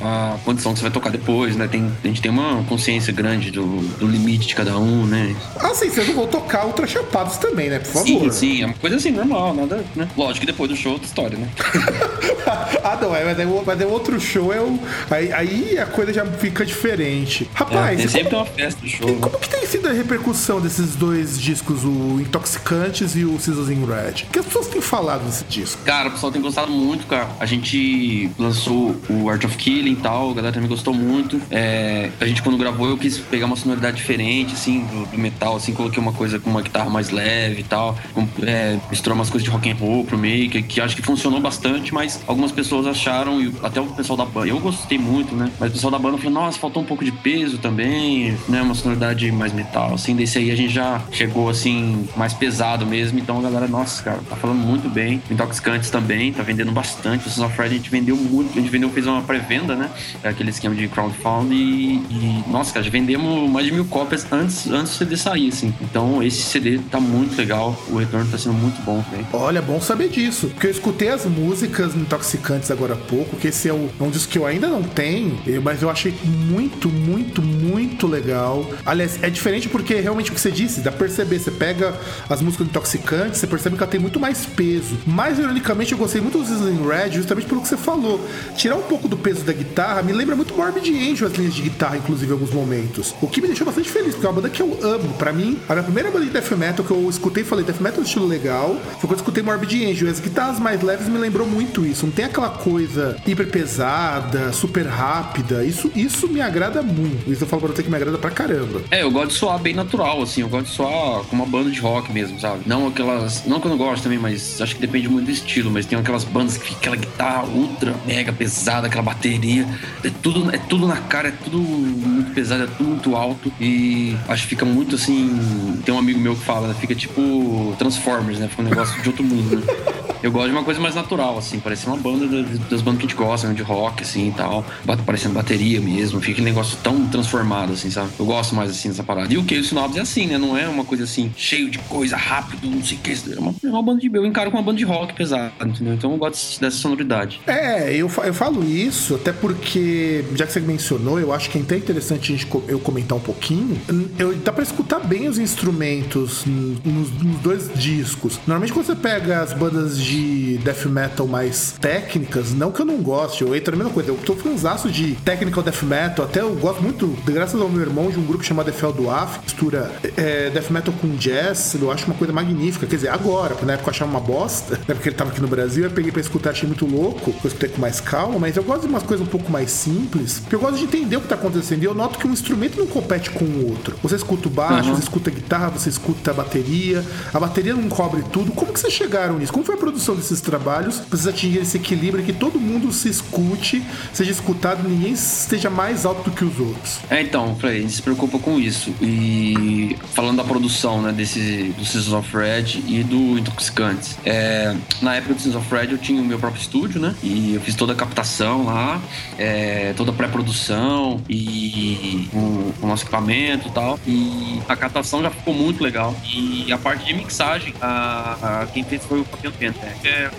[0.00, 1.68] a condição que você vai tocar depois, né?
[1.68, 3.64] Tem, a gente tem uma consciência grande do,
[3.98, 5.34] do limite de cada um, né?
[5.58, 7.78] Ah, sim, vocês não vão tocar ultra chapados também, né?
[7.78, 8.06] Por favor.
[8.06, 10.08] Sim, sim, é uma coisa assim, normal, nada, né?
[10.16, 11.48] Lógico que depois do show é outra história, né?
[12.82, 14.78] ah, não, é, mas, é, mas é outro show, é o,
[15.10, 17.48] aí, aí a coisa já fica diferente.
[17.54, 19.08] Rapaz, é, tem sempre como, uma festa do show.
[19.08, 19.18] E, né?
[19.20, 23.38] Como que tem sido a repercussão desses dois discos, o Intoxicantes e o
[23.70, 24.24] in Red?
[24.24, 25.82] O que as pessoas têm falado desse disco?
[25.84, 27.28] Cara, o pessoal tem gostado muito, cara.
[27.38, 31.40] A gente lançou o Art of Killing e tal, a galera também gostou muito.
[31.50, 35.56] É, a gente, quando gravou, eu quis pegar uma sonoridade diferente, assim, do, do metal,
[35.56, 39.30] assim, coloquei uma coisa com uma guitarra mais leve e tal, com, é, misturou umas
[39.30, 42.52] coisas de rock and roll pro meio, que, que acho que funcionou bastante, mas algumas
[42.52, 45.50] pessoas acharam, e até o pessoal da banda, eu gostei muito, né?
[45.58, 48.62] Mas o pessoal da banda falou, nossa, faltou um pouco de peso também, né?
[48.62, 53.18] Uma sonoridade mais metal, assim, desse aí a gente já chegou, assim, mais pesado mesmo,
[53.18, 55.22] então a galera, nossa, cara, tá falando muito bem.
[55.30, 57.26] Intoxicantes também, tá vendendo bastante.
[57.26, 59.90] O of Friday a gente vendeu muito, a gente vendeu, fez uma pré-venda, né?
[60.22, 64.26] É aquele esquema de crowdfunding e, e, nossa, cara, já vendemos mais de mil cópias
[64.30, 65.74] antes, antes do CD sair, assim.
[65.80, 69.26] Então esse CD tá muito legal, o retorno tá sendo muito bom também.
[69.32, 73.68] Olha, bom saber disso, porque eu escutei as músicas Intoxicantes agora há pouco, que esse
[73.68, 77.40] é, o, é um disco que eu ainda não tenho, mas eu achei muito, muito,
[77.42, 78.68] muito legal.
[78.84, 81.94] Aliás, é diferente porque realmente o que você disse, dá pra perceber, você pega
[82.28, 84.96] as músicas Intoxicantes, você percebe que ela tem muito mais peso.
[85.06, 88.18] Mas, ironicamente, eu gostei muito dos Slim Red justamente pelo que você falou.
[88.56, 91.62] Tirar um pouco do peso da guitarra me lembra muito Morbid Angel as linhas de
[91.62, 93.14] guitarra, inclusive, em alguns momentos.
[93.20, 95.12] O que me deixou bastante feliz, porque é uma banda que eu amo.
[95.18, 97.80] Pra mim, a minha primeira banda de death metal que eu escutei e falei, death
[97.80, 100.08] metal é um estilo legal, foi quando eu escutei Morbid Angel.
[100.10, 102.06] As guitarras mais leves me lembrou muito isso.
[102.06, 105.64] Não tem aquela coisa hiper pesada, super rápida.
[105.64, 107.30] Isso, isso me agrada muito.
[107.30, 108.82] Isso eu falo pra você que me agrada pra caramba.
[108.90, 110.40] É, eu gosto de soar bem natural, assim.
[110.40, 112.62] Eu gosto de soar como uma banda de rock mesmo, sabe?
[112.66, 113.44] Não aquelas.
[113.46, 115.70] Não que eu não gosto também, mas acho que depende muito do estilo.
[115.70, 119.66] Mas tem aquelas bandas que aquela guitarra ultra mega pesada, aquela bateria.
[120.04, 123.52] É tudo, é tudo na cara, é tudo muito pesado, é tudo muito alto.
[123.60, 125.80] E acho que fica muito assim.
[125.84, 128.48] Tem um amigo meu que fala, fica tipo Transformers, né?
[128.48, 130.09] Fica um negócio de outro mundo, né?
[130.22, 132.26] Eu gosto de uma coisa mais natural, assim, parece uma banda
[132.70, 133.54] das bandas que a gente gosta, né?
[133.54, 134.64] de rock, assim e tal.
[135.04, 138.10] Parecendo bateria mesmo, fica aquele negócio tão transformado, assim, sabe?
[138.18, 139.32] Eu gosto mais assim dessa parada.
[139.32, 140.38] E o o Sinopsis é assim, né?
[140.38, 143.10] Não é uma coisa assim, cheio de coisa, rápido, não sei o que.
[143.10, 144.10] É uma, é uma banda de.
[144.12, 145.94] Eu encaro com uma banda de rock pesado, entendeu?
[145.94, 147.40] Então eu gosto dessa sonoridade.
[147.46, 151.60] É, eu, eu falo isso até porque, já que você mencionou, eu acho que é
[151.60, 153.80] até interessante a gente, eu comentar um pouquinho.
[154.18, 158.38] Eu, dá pra escutar bem os instrumentos nos, nos dois discos.
[158.46, 162.86] Normalmente quando você pega as bandas de de death metal mais técnicas, não que eu
[162.86, 166.40] não goste, eu entro na mesma coisa, eu tô fanzaço de technical death metal, até
[166.40, 170.50] eu gosto muito, graças ao meu irmão, de um grupo chamado Efel Duaf, mistura é,
[170.50, 173.90] death metal com jazz, eu acho uma coisa magnífica, quer dizer, agora, na época eu
[173.92, 176.66] achava uma bosta, né, porque ele tava aqui no Brasil, eu peguei pra escutar, achei
[176.66, 179.50] muito louco, eu escutei com mais calma, mas eu gosto de umas coisas um pouco
[179.50, 182.26] mais simples, porque eu gosto de entender o que tá acontecendo, e eu noto que
[182.26, 183.96] um instrumento não compete com o outro.
[184.02, 184.96] Você escuta o baixo, uhum.
[184.96, 188.80] você escuta a guitarra, você escuta a bateria, a bateria não cobre tudo, como que
[188.80, 189.52] vocês chegaram nisso?
[189.52, 193.08] Como foi a produção produção desses trabalhos precisa atingir esse equilíbrio que todo mundo se
[193.08, 193.82] escute,
[194.12, 196.98] seja escutado, ninguém esteja mais alto do que os outros.
[197.10, 198.94] É, então, Frei, a gente se preocupa com isso.
[199.00, 204.16] E falando da produção, né, desse, do Seasons of Red e do Intoxicantes.
[204.24, 207.14] É, na época do Seasons of Red eu tinha o meu próprio estúdio, né?
[207.22, 209.00] E eu fiz toda a captação lá,
[209.38, 214.00] é, toda a pré-produção e o, o, nosso equipamento e tal.
[214.06, 216.14] E a captação já ficou muito legal.
[216.24, 220.30] E a parte de mixagem, a, a quem fez foi o Fabiano Penta é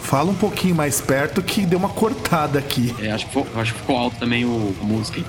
[0.00, 2.94] Fala um pouquinho mais perto que deu uma cortada aqui.
[3.00, 5.20] É, acho que, foi, acho que ficou alto também o, a música.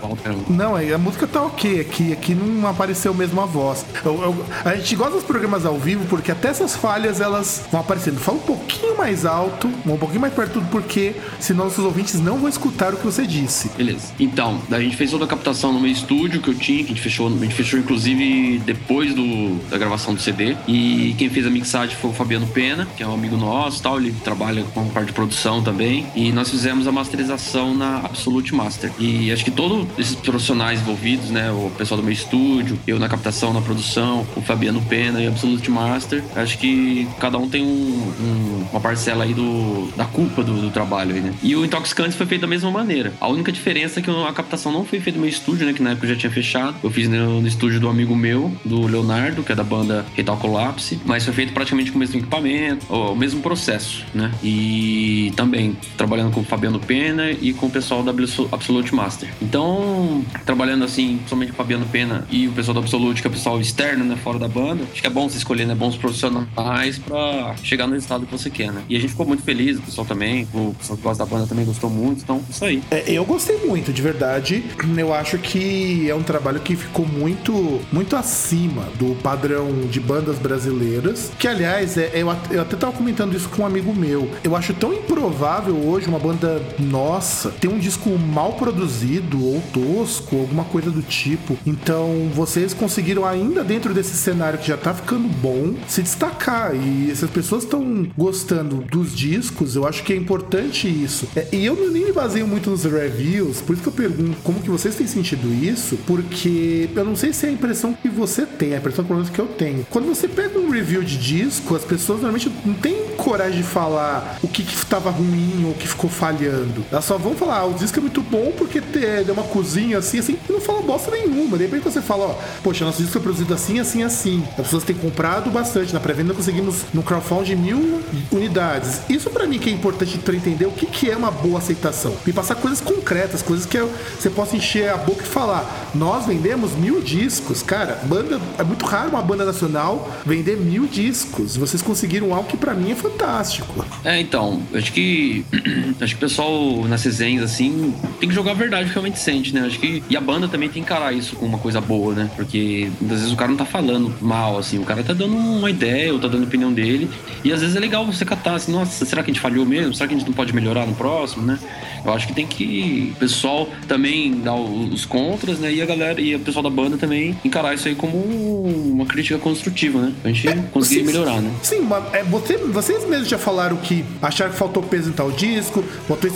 [0.49, 2.13] Não, a música tá ok aqui.
[2.13, 3.85] Aqui não apareceu mesmo a voz.
[4.03, 7.81] Eu, eu, a gente gosta dos programas ao vivo porque até essas falhas elas vão
[7.81, 8.19] aparecendo.
[8.19, 12.49] Fala um pouquinho mais alto, um pouquinho mais perto, porque senão nossos ouvintes não vão
[12.49, 13.69] escutar o que você disse.
[13.69, 14.13] Beleza.
[14.19, 16.95] Então, a gente fez toda a captação no meu estúdio que eu tinha, que a
[16.95, 20.55] gente fechou, a gente fechou inclusive depois do, da gravação do CD.
[20.67, 23.99] E quem fez a mixagem foi o Fabiano Pena, que é um amigo nosso, tal,
[23.99, 26.05] ele trabalha com parte de produção também.
[26.15, 28.91] E nós fizemos a masterização na Absolute Master.
[28.99, 33.07] E acho que todos esses profissionais envolvidos, né, o pessoal do meu estúdio, eu na
[33.07, 36.23] captação na produção, o Fabiano Pena e Absolute Master.
[36.35, 40.69] Acho que cada um tem um, um, uma parcela aí do, da culpa do, do
[40.69, 41.33] trabalho aí, né?
[41.43, 43.13] E o Intoxicantes foi feito da mesma maneira.
[43.19, 45.73] A única diferença é que a captação não foi feita no meu estúdio, né?
[45.73, 46.75] Que na época já tinha fechado.
[46.83, 50.37] Eu fiz no, no estúdio do amigo meu, do Leonardo, que é da banda Retal
[50.37, 50.99] Collapse.
[51.05, 54.31] Mas foi feito praticamente com o mesmo equipamento, o mesmo processo, né?
[54.43, 59.29] E também trabalhando com o Fabiano Pena e com o pessoal da Absolute Master.
[59.41, 63.29] Então, trabalhando assim, somente com o Fabiano Pena e o pessoal da Absolute, que é
[63.29, 64.15] o pessoal externo, né?
[64.23, 64.83] Fora da banda.
[64.91, 65.75] Acho que é bom você escolher, né?
[65.75, 68.83] Bons profissionais pra chegar no resultado que você quer, né?
[68.89, 71.47] E a gente ficou muito feliz, o pessoal também, o pessoal que gosta da banda
[71.47, 72.81] também gostou muito, então isso aí.
[72.89, 74.63] É, eu gostei muito, de verdade.
[74.97, 80.37] Eu acho que é um trabalho que ficou muito, muito acima do padrão de bandas
[80.37, 81.31] brasileiras.
[81.37, 84.29] Que, aliás, é, eu, eu até tava comentando isso com um amigo meu.
[84.43, 90.35] Eu acho tão improvável hoje uma banda nossa ter um disco mal produzido ou tosco,
[90.35, 91.57] alguma coisa do tipo.
[91.65, 96.75] Então, vocês conseguiram ainda dentro desse cenário que já tá ficando bom, se destacar.
[96.75, 101.29] E essas pessoas estão gostando dos discos, eu acho que é importante isso.
[101.33, 104.59] É, e eu nem me baseio muito nos reviews, por isso que eu pergunto como
[104.59, 108.45] que vocês têm sentido isso, porque eu não sei se é a impressão que você
[108.45, 109.87] tem, a impressão que eu tenho.
[109.89, 114.37] Quando você pega um review de disco, as pessoas normalmente não têm coragem de falar
[114.41, 116.85] o que, que tava ruim ou o que ficou falhando.
[116.91, 120.19] Elas só vão falar, ah, o disco é muito bom porque deu uma cozinha assim,
[120.19, 121.57] assim, e não fala bosta nenhuma.
[121.57, 124.43] De repente você fala, ó, poxa, nosso disco foi produzido assim, assim, assim.
[124.57, 125.93] As pessoas têm comprado bastante.
[125.93, 129.01] Na pré-venda conseguimos no crowdfunding mil unidades.
[129.09, 132.15] Isso para mim que é importante para entender o que, que é uma boa aceitação.
[132.25, 135.89] Me passar coisas concretas, coisas que você possa encher a boca e falar.
[135.93, 137.99] Nós vendemos mil discos, cara.
[138.03, 141.55] Banda é muito raro uma banda nacional vender mil discos.
[141.55, 143.85] Vocês conseguiram algo que para mim é fantástico.
[144.03, 145.45] É, então, acho que
[145.99, 149.53] acho que o pessoal nas resenhas assim tem que jogar a verdade que realmente sente,
[149.53, 149.61] né?
[149.61, 152.29] Acho que e a banda também tem que encarar isso com uma coisa boa, né?
[152.35, 155.69] Porque muitas vezes o cara não tá falando mal assim, o cara tá dando uma
[155.69, 157.09] ideia ou tá dando a opinião dele.
[157.43, 159.93] E às vezes é legal você catar assim, nossa, será que a gente falhou mesmo?
[159.93, 161.57] Será que a gente não pode melhorar no próximo, né?
[162.05, 165.73] Eu acho que tem que o pessoal também dar os contras, né?
[165.73, 169.37] E a galera e o pessoal da banda também encarar isso aí como uma crítica
[169.39, 170.13] construtiva, né?
[170.21, 171.51] Pra gente é, conseguir sim, melhorar, né?
[171.61, 175.31] Sim, mas é, você, vocês mesmos já falaram que acharam que faltou peso em tal
[175.31, 175.83] disco.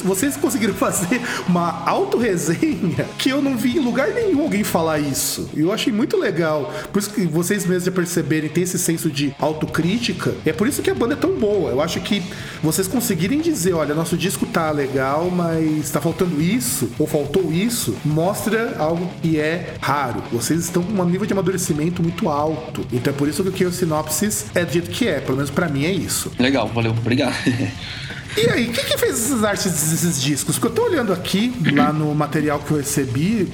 [0.04, 5.48] Vocês conseguiram fazer uma auto-resenha que eu não vi em lugar nenhum alguém falar isso.
[5.56, 6.74] Eu achei muito legal.
[6.92, 10.34] Por isso que vocês mesmos já perceberem, tem esse senso de autocrítica.
[10.44, 11.70] É por isso que a banda é tão boa.
[11.70, 12.24] Eu acho que
[12.64, 17.96] vocês conseguirem dizer, olha, nosso disco tá legal, mas tá faltando isso, ou faltou isso,
[18.04, 20.24] mostra algo que é raro.
[20.32, 22.84] Vocês estão com um nível de amadurecimento muito alto.
[22.92, 25.20] Então é por isso que o Sinopsis é do jeito que é.
[25.20, 26.31] Pelo menos para mim é isso.
[26.40, 27.36] Legal, valeu, obrigado.
[28.38, 30.58] E aí, quem que fez essas artes desses discos?
[30.58, 33.52] Porque eu tô olhando aqui, lá no material que eu recebi,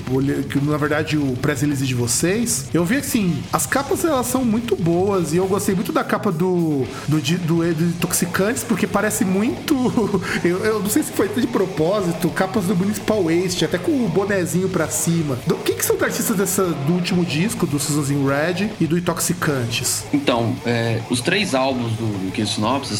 [0.50, 4.46] que na verdade o press release de vocês, eu vi assim, as capas elas são
[4.46, 9.26] muito boas e eu gostei muito da capa do do, do, do Intoxicantes, porque parece
[9.26, 9.76] muito.
[10.44, 14.08] Eu, eu, não sei se foi de propósito, capas do Municipal Waste, até com o
[14.08, 15.38] bonezinho pra cima.
[15.46, 18.86] Do, quem que são os artistas dessa, do último disco, do Seasons in Red e
[18.86, 20.06] do Intoxicantes?
[20.14, 22.46] Então, é, os três álbuns do, do Kill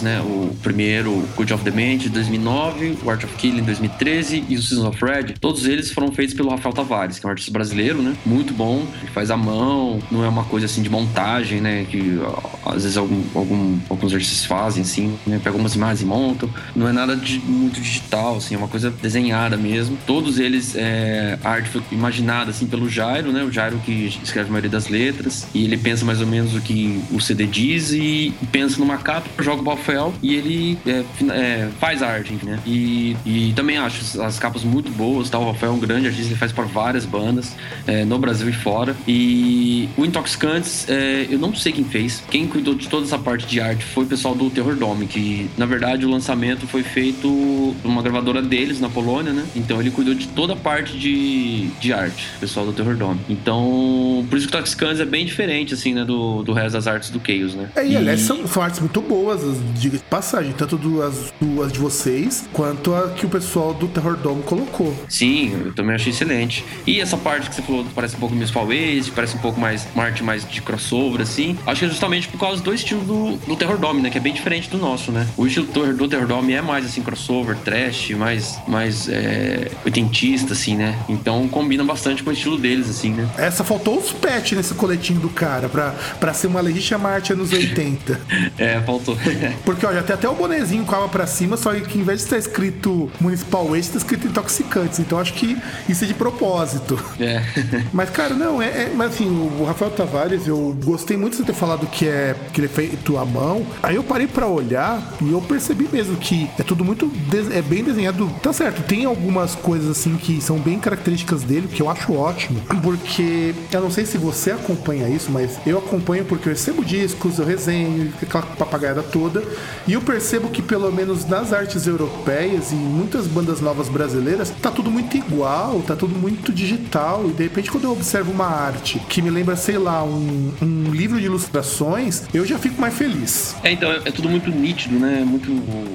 [0.02, 0.22] né?
[0.22, 4.88] O primeiro, Good of The de 2009, o Art of Killing, 2013 e o Season
[4.88, 8.16] of Red, todos eles foram feitos pelo Rafael Tavares, que é um artista brasileiro, né?
[8.26, 11.86] Muito bom, ele faz à mão, não é uma coisa assim de montagem, né?
[11.90, 12.20] Que
[12.66, 15.42] às vezes algum, algum, alguns artistas fazem, assim, né?
[15.44, 16.50] Pegam umas imagens e montam.
[16.74, 19.98] Não é nada de, muito digital, assim, é uma coisa desenhada mesmo.
[20.08, 23.44] Todos eles, é, a arte foi imaginada, assim, pelo Jairo, né?
[23.44, 26.62] O Jairo que escreve a maioria das letras, e ele pensa mais ou menos o
[26.62, 31.57] que o CD diz e pensa numa capa, joga o papel e ele é, é
[31.80, 32.60] faz arte, né?
[32.66, 35.38] E, e também acho as capas muito boas, tá?
[35.40, 38.54] O Rafael é um grande artista, ele faz para várias bandas, é, no Brasil e
[38.54, 38.96] fora.
[39.08, 42.24] E o Intoxicantes, é, eu não sei quem fez.
[42.30, 45.50] Quem cuidou de toda essa parte de arte foi o pessoal do Terror Dome, que
[45.58, 49.46] na verdade o lançamento foi feito numa gravadora deles na Polônia, né?
[49.56, 53.20] Então ele cuidou de toda a parte de, de arte, o pessoal do Terror Dome.
[53.30, 56.04] Então, por isso que o Intoxicantes é bem diferente, assim, né?
[56.04, 57.70] Do, do resto das artes do Chaos, né?
[57.76, 57.98] É, e, e...
[57.98, 59.42] aliás, são, são artes muito boas,
[59.76, 63.74] diga de passagem, tanto do, as, do as de vocês, quanto a que o pessoal
[63.74, 64.94] do Terror Dome colocou.
[65.10, 66.64] Sim, eu também achei excelente.
[66.86, 69.88] E essa parte que você falou parece um pouco Musical Waste, parece um pouco mais
[69.94, 71.58] uma arte mais de crossover, assim.
[71.66, 74.10] Acho que é justamente por causa do estilo do, do Terror Dome, né?
[74.10, 75.28] Que é bem diferente do nosso, né?
[75.36, 80.54] O estilo do, do Terror Dome é mais assim, crossover, trash, mais, mais é, oitentista,
[80.54, 80.98] assim, né?
[81.10, 83.30] Então combina bastante com o estilo deles, assim, né?
[83.38, 87.52] Essa faltou os pets nesse coletinho do cara, pra, pra ser uma legítima arte anos
[87.52, 88.20] 80.
[88.58, 89.18] é, faltou.
[89.64, 92.26] Porque, olha, tem até o bonezinho com a pra cima, só que em vez de
[92.26, 95.00] estar escrito Municipal Waste, tá escrito intoxicantes.
[95.00, 97.00] Então acho que isso é de propósito.
[97.20, 97.44] É.
[97.94, 101.44] mas, cara, não, é, é, Mas assim, o Rafael Tavares, eu gostei muito de você
[101.44, 103.66] ter falado que é, que ele é feito à mão.
[103.84, 107.12] Aí eu parei para olhar e eu percebi mesmo que é tudo muito.
[107.54, 108.30] é bem desenhado.
[108.42, 112.60] Tá certo, tem algumas coisas assim que são bem características dele, que eu acho ótimo.
[112.82, 117.40] Porque eu não sei se você acompanha isso, mas eu acompanho porque eu recebo discos,
[117.40, 119.44] eu resenho, aquela papagaiada toda.
[119.88, 124.72] E eu percebo que, pelo menos nas artes europeias e muitas bandas novas brasileiras, tá
[124.72, 127.26] tudo muito igual, tá tudo muito digital.
[127.28, 130.92] E de repente, quando eu observo uma arte que me lembra, sei lá, um, um
[130.92, 133.56] livro de ilustrações, eu já fico mais feliz.
[133.64, 135.24] É, então, é tudo muito nítido, né?
[135.26, 135.48] Muito.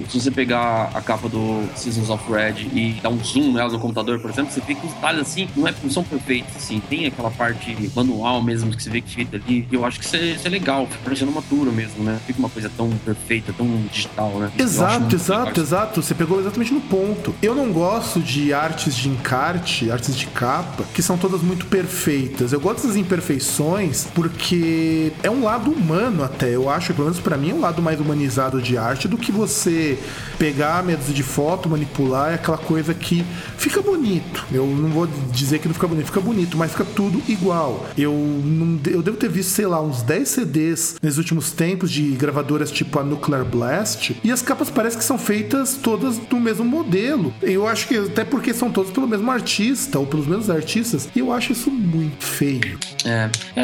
[0.09, 3.79] Se você pegar a capa do Seasons of Red e dar um zoom nela no
[3.79, 6.81] computador, por exemplo, você vê que os detalhes assim não, é, não são perfeitos, assim.
[6.89, 9.67] Tem aquela parte manual mesmo que você vê que feita ali.
[9.71, 12.19] E eu acho que isso é, isso é legal, fica parecendo uma mesmo, né?
[12.27, 14.51] Fica uma coisa tão perfeita, tão digital, né?
[14.59, 16.03] Exato, exato, exato.
[16.03, 17.35] Você pegou exatamente no ponto.
[17.43, 22.53] Eu não gosto de artes de encarte, artes de capa, que são todas muito perfeitas.
[22.53, 26.55] Eu gosto das imperfeições porque é um lado humano até.
[26.55, 29.31] Eu acho, pelo menos para mim, é um lado mais humanizado de arte do que
[29.31, 29.99] você
[30.39, 33.25] pegar métodos de foto, manipular, é aquela coisa que
[33.57, 34.45] fica bonito.
[34.53, 37.87] Eu não vou dizer que não fica bonito, fica bonito, mas fica tudo igual.
[37.97, 42.11] Eu, não, eu devo ter visto, sei lá, uns 10 CDs nos últimos tempos de
[42.13, 46.65] gravadoras tipo a Nuclear Blast, e as capas parecem que são feitas todas do mesmo
[46.65, 47.33] modelo.
[47.43, 51.19] Eu acho que até porque são todas pelo mesmo artista, ou pelos mesmos artistas, e
[51.19, 52.79] eu acho isso muito feio.
[53.05, 53.63] É, é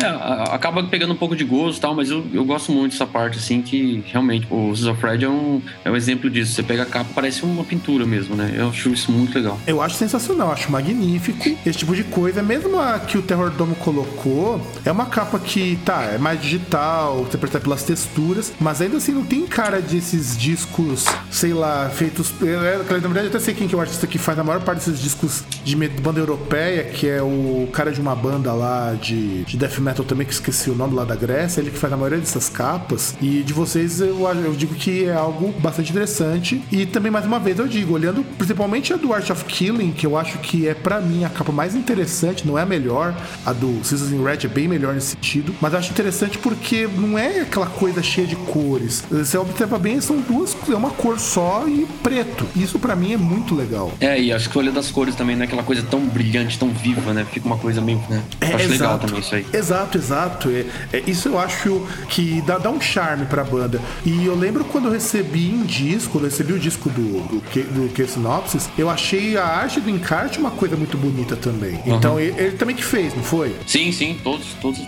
[0.50, 3.38] acaba pegando um pouco de gosto e tal, mas eu, eu gosto muito dessa parte,
[3.38, 6.52] assim, que realmente o Fred é um, é um exemplo disso.
[6.52, 8.54] Você pega a capa, parece uma pintura mesmo, né?
[8.56, 9.58] Eu acho isso muito legal.
[9.66, 12.42] Eu acho sensacional, acho magnífico esse tipo de coisa.
[12.42, 17.24] Mesmo a que o Terror Dome colocou, é uma capa que, tá, é mais digital,
[17.24, 22.32] você percebe pelas texturas, mas ainda assim não tem cara desses discos, sei lá, feitos.
[22.40, 24.78] Na verdade, eu até sei quem que é o artista que faz a maior parte
[24.78, 29.56] desses discos de banda europeia, que é o cara de uma banda lá de, de
[29.56, 32.18] death metal também, que esqueci o nome lá da Grécia, ele que faz a maioria
[32.18, 33.14] dessas capas.
[33.20, 36.62] E de vocês, eu, eu digo que é algo bastante interessante.
[36.70, 40.06] E também, mais uma vez, eu digo, olhando principalmente a do Art of Killing, que
[40.06, 43.14] eu acho que é para mim a capa mais interessante, não é a melhor,
[43.44, 46.88] a do Seasons in Red é bem melhor nesse sentido, mas eu acho interessante porque
[46.96, 49.04] não é aquela coisa cheia de cores.
[49.10, 52.46] Você observa bem, são duas, é uma cor só e preto.
[52.56, 53.92] Isso para mim é muito legal.
[54.00, 57.12] É, e a escolha das cores também não é aquela coisa tão brilhante, tão viva,
[57.12, 57.26] né?
[57.30, 57.98] Fica uma coisa meio.
[58.08, 58.22] Né?
[58.40, 59.46] É, acho exato, legal também isso aí.
[59.52, 60.50] Exato, exato.
[60.50, 63.80] É, é, isso eu acho que dá, dá um charme pra banda.
[64.04, 67.40] E eu lembro quando eu recebi um disco, quando eu recebi o disco do, do,
[67.40, 71.74] do, do Synopsis, eu achei a arte do encarte uma coisa muito bonita também.
[71.86, 71.96] Uhum.
[71.96, 73.54] Então ele, ele, também que fez, não foi?
[73.66, 74.80] Sim, sim, todos, todos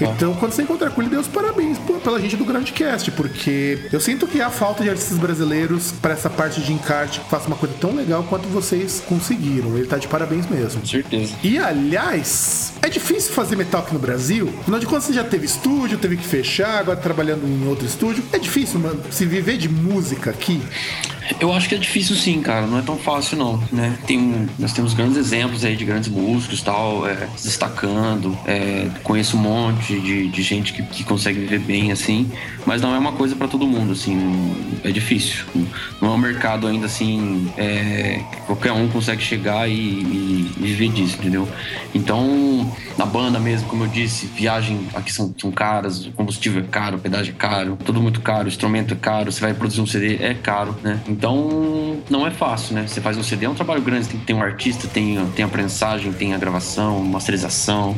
[0.00, 3.78] Então quando você encontrar com ele, dê os parabéns pô, pela gente do Grandcast, porque
[3.92, 5.65] eu sinto que a falta de artistas brasileiros
[6.00, 9.76] para essa parte de encarte faça uma coisa tão legal quanto vocês conseguiram.
[9.76, 10.80] Ele tá de parabéns mesmo.
[10.80, 11.34] Com certeza.
[11.42, 14.52] E aliás, é difícil fazer metal aqui no Brasil.
[14.60, 18.22] Afinal de contas, você já teve estúdio, teve que fechar, agora trabalhando em outro estúdio.
[18.32, 20.62] É difícil, mano, se viver de música aqui.
[21.40, 22.66] Eu acho que é difícil sim, cara.
[22.66, 23.96] Não é tão fácil não, né?
[24.06, 28.36] Tem, nós temos grandes exemplos aí de grandes músicos tal, é, se destacando.
[28.46, 32.30] É, conheço um monte de, de gente que, que consegue viver bem assim,
[32.64, 34.16] mas não é uma coisa para todo mundo, assim.
[34.84, 35.44] É difícil.
[36.00, 40.88] Não é um mercado ainda assim é, qualquer um consegue chegar e, e, e, viver
[40.88, 41.48] disso, entendeu?
[41.94, 46.98] Então, na banda mesmo, como eu disse, viagem aqui são, são caras, combustível é caro,
[46.98, 50.34] pedágio é caro, tudo muito caro, instrumento é caro, você vai produzir um CD é
[50.34, 51.00] caro, né?
[51.16, 52.86] Então, não é fácil, né?
[52.86, 55.46] Você faz um CD, é um trabalho grande, tem que ter um artista, tem, tem
[55.46, 57.96] a prensagem, tem a gravação, masterização,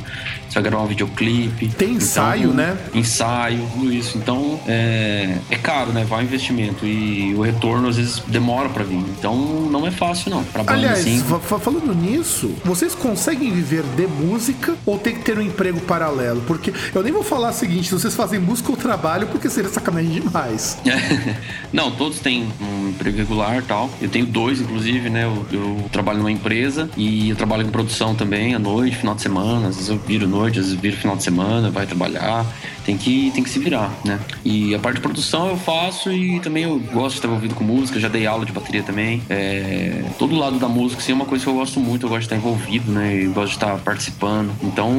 [0.49, 1.69] você vai gravar um videoclipe.
[1.69, 2.79] Tem ensaio, então, né?
[2.95, 4.17] Ensaio, tudo isso.
[4.17, 6.05] Então, é, é caro, né?
[6.05, 9.05] Vai o investimento e o retorno às vezes demora para vir.
[9.19, 9.37] Então,
[9.71, 10.45] não é fácil, não.
[10.45, 11.23] Pra banda, Aliás, assim.
[11.61, 16.43] falando nisso, vocês conseguem viver de música ou tem que ter um emprego paralelo?
[16.47, 19.71] Porque eu nem vou falar o seguinte, se vocês fazem música ou trabalho, porque seria
[19.71, 20.79] sacanagem demais.
[21.73, 23.91] não, todos têm um emprego regular tal.
[24.01, 25.25] Eu tenho dois, inclusive, né?
[25.25, 29.23] Eu, eu, trabalho numa empresa e eu trabalho com produção também, à noite, final de
[29.23, 29.69] semana.
[29.69, 32.47] Às vezes eu viro noite, às vezes viro final de semana, vai trabalhar
[32.89, 34.19] tem que, tem que se virar, né?
[34.43, 37.63] E a parte de produção eu faço e também eu gosto de estar envolvido com
[37.63, 39.23] música, já dei aula de bateria também.
[39.29, 42.21] É, todo lado da música, assim, é uma coisa que eu gosto muito, eu gosto
[42.21, 43.27] de estar envolvido, né?
[43.27, 44.51] Eu gosto de estar participando.
[44.63, 44.91] Então,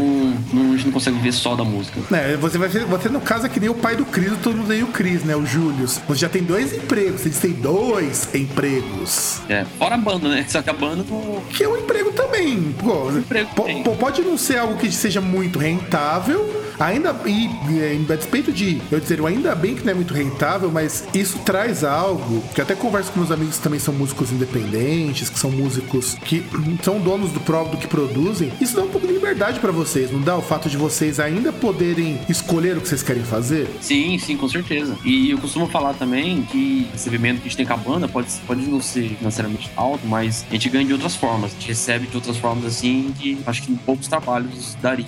[0.54, 2.00] não, a gente não consegue viver só da música.
[2.16, 4.56] É, você vai ver, você no caso é que nem o pai do Cris, todo
[4.56, 5.36] mundo aí o Cris, né?
[5.36, 5.88] O Júlio.
[5.88, 9.42] Você já tem dois empregos, você tem dois empregos.
[9.50, 10.46] É, fora a banda, né?
[10.48, 11.04] Só que a banda.
[11.50, 12.72] Que é um emprego também.
[12.74, 13.50] Pô, emprego
[13.96, 19.00] pode não ser algo que seja muito rentável, ainda e, e a despeito de eu
[19.00, 23.12] dizer, ainda bem que não é muito rentável, mas isso traz algo que até converso
[23.12, 26.44] com meus amigos que também são músicos independentes, que são músicos que
[26.82, 28.52] são donos do próprio do que produzem.
[28.62, 31.52] Isso dá um pouco de liberdade para vocês, não dá o fato de vocês ainda
[31.52, 33.68] poderem escolher o que vocês querem fazer?
[33.82, 34.98] Sim, sim, com certeza.
[35.04, 38.08] E eu costumo falar também que o recebimento que a gente tem com a banda
[38.08, 41.52] pode, pode não ser financeiramente alto, mas a gente ganha de outras formas.
[41.52, 45.06] A gente recebe de outras formas assim que acho que poucos trabalhos daria.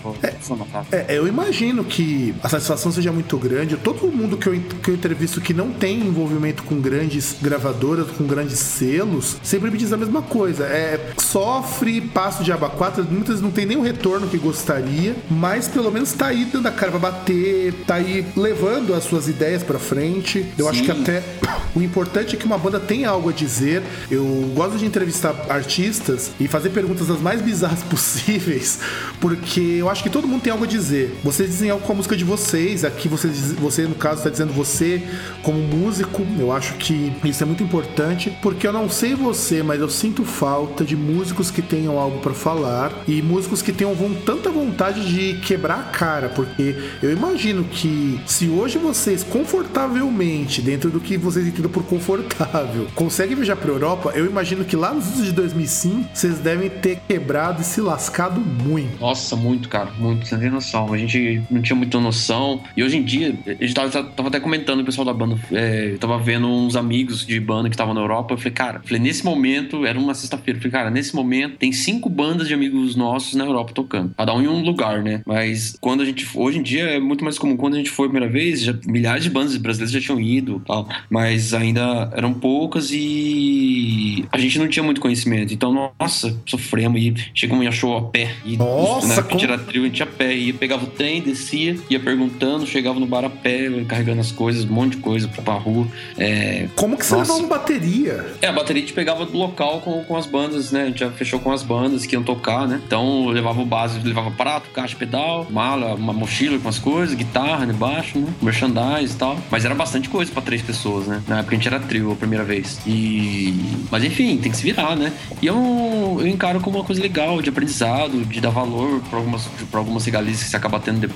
[0.92, 1.61] É, é, eu imagino
[1.92, 3.78] que a satisfação seja muito grande.
[3.78, 8.26] Todo mundo que eu, que eu entrevisto que não tem envolvimento com grandes gravadoras, com
[8.26, 10.66] grandes selos, sempre me diz a mesma coisa.
[10.66, 15.68] É, sofre, passo de aba 4, muitas não tem nem o retorno que gostaria, mas
[15.68, 19.62] pelo menos tá aí dando a cara pra bater, tá aí levando as suas ideias
[19.62, 20.44] para frente.
[20.58, 20.72] Eu Sim.
[20.72, 21.24] acho que até
[21.76, 23.84] o importante é que uma banda tenha algo a dizer.
[24.10, 28.80] Eu gosto de entrevistar artistas e fazer perguntas as mais bizarras possíveis,
[29.20, 31.20] porque eu acho que todo mundo tem algo a dizer.
[31.24, 35.02] Vocês algo com a música de vocês, aqui você, você no caso, está dizendo você
[35.44, 36.26] como músico.
[36.40, 40.24] Eu acho que isso é muito importante, porque eu não sei você, mas eu sinto
[40.24, 43.96] falta de músicos que tenham algo para falar e músicos que tenham
[44.26, 50.90] tanta vontade de quebrar a cara, porque eu imagino que se hoje vocês confortavelmente, dentro
[50.90, 55.08] do que vocês entendem por confortável, conseguem viajar para Europa, eu imagino que lá nos
[55.08, 59.00] anos de 2005 vocês devem ter quebrado e se lascado muito.
[59.00, 60.94] Nossa, muito, cara, muito, sem noção.
[60.94, 62.62] A gente não tinha muita noção.
[62.76, 65.92] E hoje em dia, a gente tava, tava até comentando o pessoal da banda, é,
[65.94, 68.34] eu tava vendo uns amigos de banda que estavam na Europa.
[68.34, 71.72] Eu falei, cara, falei, nesse momento, era uma sexta-feira, eu falei, cara, nesse momento tem
[71.72, 74.14] cinco bandas de amigos nossos na Europa tocando.
[74.18, 75.22] Cada um em um lugar, né?
[75.26, 76.28] Mas quando a gente.
[76.36, 77.58] Hoje em dia é muito mais comum.
[77.58, 80.62] Quando a gente foi a primeira vez, já, milhares de bandas brasileiras já tinham ido
[80.66, 80.88] tal.
[81.10, 85.54] Mas ainda eram poucas e a gente não tinha muito conhecimento.
[85.54, 88.34] Então, nossa, sofremos e chegamos e achou a pé.
[88.46, 89.40] E, nossa, né, como...
[89.40, 90.36] tirar trio, a gente a pé.
[90.36, 94.66] Ia, pegava o trem, descia, ia perguntando, chegava no bar a pé, carregando as coisas,
[94.66, 95.88] um monte de coisa pra, rua.
[96.18, 96.68] É...
[96.76, 97.34] Como que você nossa.
[97.34, 98.26] levava bateria?
[98.42, 100.84] É, a bateria a gente pegava do local com, com as bandas, né?
[100.84, 102.82] A gente já fechou com as bandas que iam tocar, né?
[102.86, 107.66] Então levava o básico, levava prato, caixa, pedal, mala, uma mochila com as coisas, guitarra,
[107.66, 108.34] né, baixo, né?
[108.42, 109.38] Merchandise e tal.
[109.50, 111.22] Mas era bastante coisa pra três pessoas, né?
[111.28, 112.80] Na época a gente era trio a primeira vez.
[112.86, 113.54] E.
[113.90, 115.12] Mas enfim, tem que se virar, né?
[115.42, 119.48] E eu, eu encaro como uma coisa legal, de aprendizado, de dar valor pra algumas,
[119.70, 121.11] pra algumas regalias que você acaba tendo depois.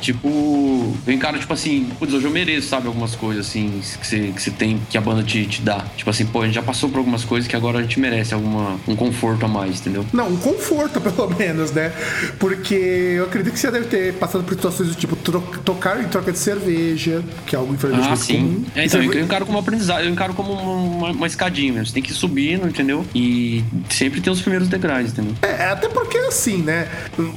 [0.00, 4.18] Tipo, eu encaro, tipo assim, putz, hoje eu mereço, sabe, algumas coisas assim que você,
[4.34, 5.84] que você tem, que a banda te, te dá.
[5.96, 8.34] Tipo assim, pô, a gente já passou por algumas coisas que agora a gente merece
[8.34, 10.04] alguma, um conforto a mais, entendeu?
[10.12, 11.92] Não, um conforto, pelo menos, né?
[12.38, 15.16] Porque eu acredito que você deve ter passado por situações do tipo
[15.64, 18.36] tocar em troca de cerveja, que é algo infelizmente ah, sim.
[18.36, 18.64] comum.
[18.74, 21.86] É, então, eu encaro como aprendizado, eu encaro como uma, uma escadinha mesmo.
[21.86, 23.04] Você tem que ir subindo, entendeu?
[23.14, 25.34] E sempre tem os primeiros degraus, entendeu?
[25.42, 26.88] É, até porque assim, né?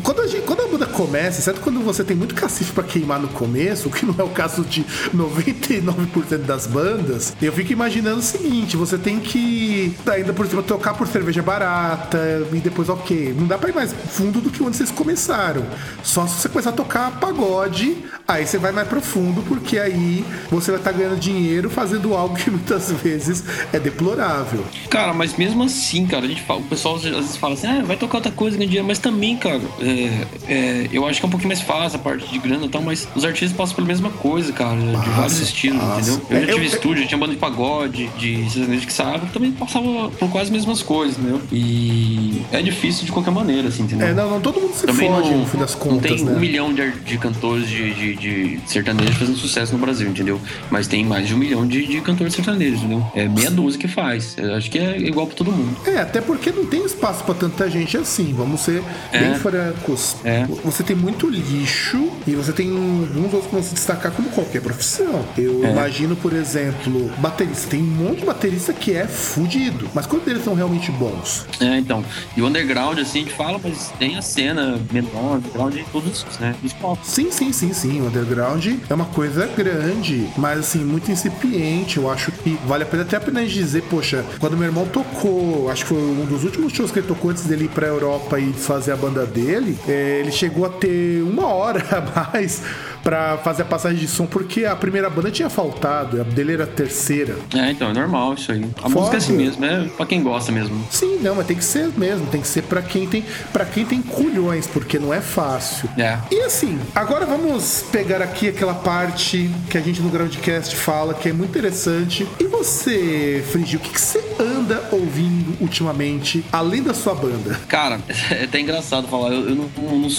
[0.04, 1.62] Quando a, gente, quando a banda começa, certo?
[1.62, 4.64] Quando você tem muito cacife para queimar no começo, o que não é o caso
[4.64, 4.84] de
[5.16, 10.94] 99% das bandas, eu fico imaginando o seguinte: você tem que ainda por cima tocar
[10.94, 13.34] por cerveja barata e depois, ok.
[13.38, 15.66] Não dá pra ir mais fundo do que onde vocês começaram.
[16.04, 17.98] Só se você começar a tocar pagode,
[18.28, 22.36] aí você vai mais profundo, porque aí você vai estar tá ganhando dinheiro fazendo algo
[22.36, 23.44] que muitas vezes
[23.74, 24.64] é deplorável.
[24.90, 27.84] Cara, mas mesmo assim, cara, a gente fala, o pessoal às vezes fala assim, ah,
[27.84, 31.28] vai tocar outra coisa, ganhar dinheiro, mas também, cara, é, é, eu acho que é
[31.28, 33.88] um pouquinho mais fácil a parte de grana e tal, mas os artistas passam pela
[33.88, 36.12] mesma coisa, cara, passa, de vários estilos, passa.
[36.12, 36.28] entendeu?
[36.30, 37.08] Eu já tive eu, estúdio, eu...
[37.08, 41.18] tinha banda de pagode, de sertanejo que sabe, também passava por quase as mesmas coisas,
[41.18, 41.42] entendeu?
[41.52, 44.08] E é difícil de qualquer maneira, assim, entendeu?
[44.08, 46.26] É, não, não todo mundo se também fode, não, no fim das contas, Não tem
[46.26, 46.32] né?
[46.32, 50.40] um milhão de, de cantores de, de, de sertanejos fazendo sucesso no Brasil, entendeu?
[50.70, 53.06] Mas tem mais de um milhão de, de cantores sertanejos, entendeu?
[53.16, 54.36] É meia dúzia que faz.
[54.38, 55.76] Eu acho que é igual pra todo mundo.
[55.86, 59.20] É, até porque não tem espaço pra tanta gente assim, vamos ser é.
[59.20, 60.18] bem francos.
[60.24, 60.46] É.
[60.64, 61.79] Você tem muito lixo
[62.28, 65.26] e você tem alguns outros que vão se destacar como qualquer profissão.
[65.38, 65.72] Eu é.
[65.72, 67.70] imagino, por exemplo, baterista.
[67.70, 71.46] Tem um monte de baterista que é fudido, mas quantos deles são realmente bons?
[71.60, 72.04] É, então.
[72.36, 76.26] E o underground, assim, a gente fala, mas tem a cena menor, underground de todos,
[76.40, 76.56] né?
[77.04, 78.02] Sim, sim, sim, sim.
[78.02, 81.98] O underground é uma coisa grande, mas assim, muito incipiente.
[81.98, 85.70] Eu acho que vale a pena até a pena dizer, poxa, quando meu irmão tocou,
[85.70, 88.40] acho que foi um dos últimos shows que ele tocou antes dele ir pra Europa
[88.40, 92.62] e fazer a banda dele, é, ele chegou a ter uma hora a mais
[93.04, 96.66] para fazer a passagem de som, porque a primeira banda tinha faltado, a dele era
[96.66, 97.36] a terceira.
[97.56, 98.66] É, então, é normal isso aí.
[98.78, 98.96] A Foda.
[98.96, 100.86] música é assim mesmo, é pra quem gosta mesmo.
[100.92, 103.86] Sim, não, mas tem que ser mesmo, tem que ser para quem tem para quem
[103.86, 105.90] tem culhões, porque não é fácil.
[105.98, 106.18] É.
[106.32, 111.30] E assim, agora vamos pegar aqui aquela parte que a gente no Groundcast fala, que
[111.30, 112.28] é muito interessante.
[112.40, 117.60] E você, Frigio, o que, que você anda anda ouvindo ultimamente, além da sua banda?
[117.68, 118.00] Cara,
[118.30, 119.32] é até engraçado falar.
[119.32, 120.10] Eu, eu não, não,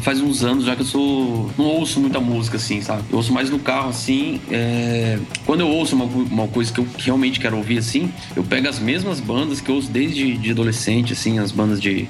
[0.00, 1.50] Faz uns anos já que eu sou.
[1.56, 3.04] Não ouço muita música, assim, sabe?
[3.10, 4.40] Eu ouço mais no carro, assim.
[4.50, 5.18] É...
[5.46, 8.78] Quando eu ouço uma, uma coisa que eu realmente quero ouvir, assim, eu pego as
[8.78, 12.08] mesmas bandas que eu ouço desde de adolescente, assim, as bandas de,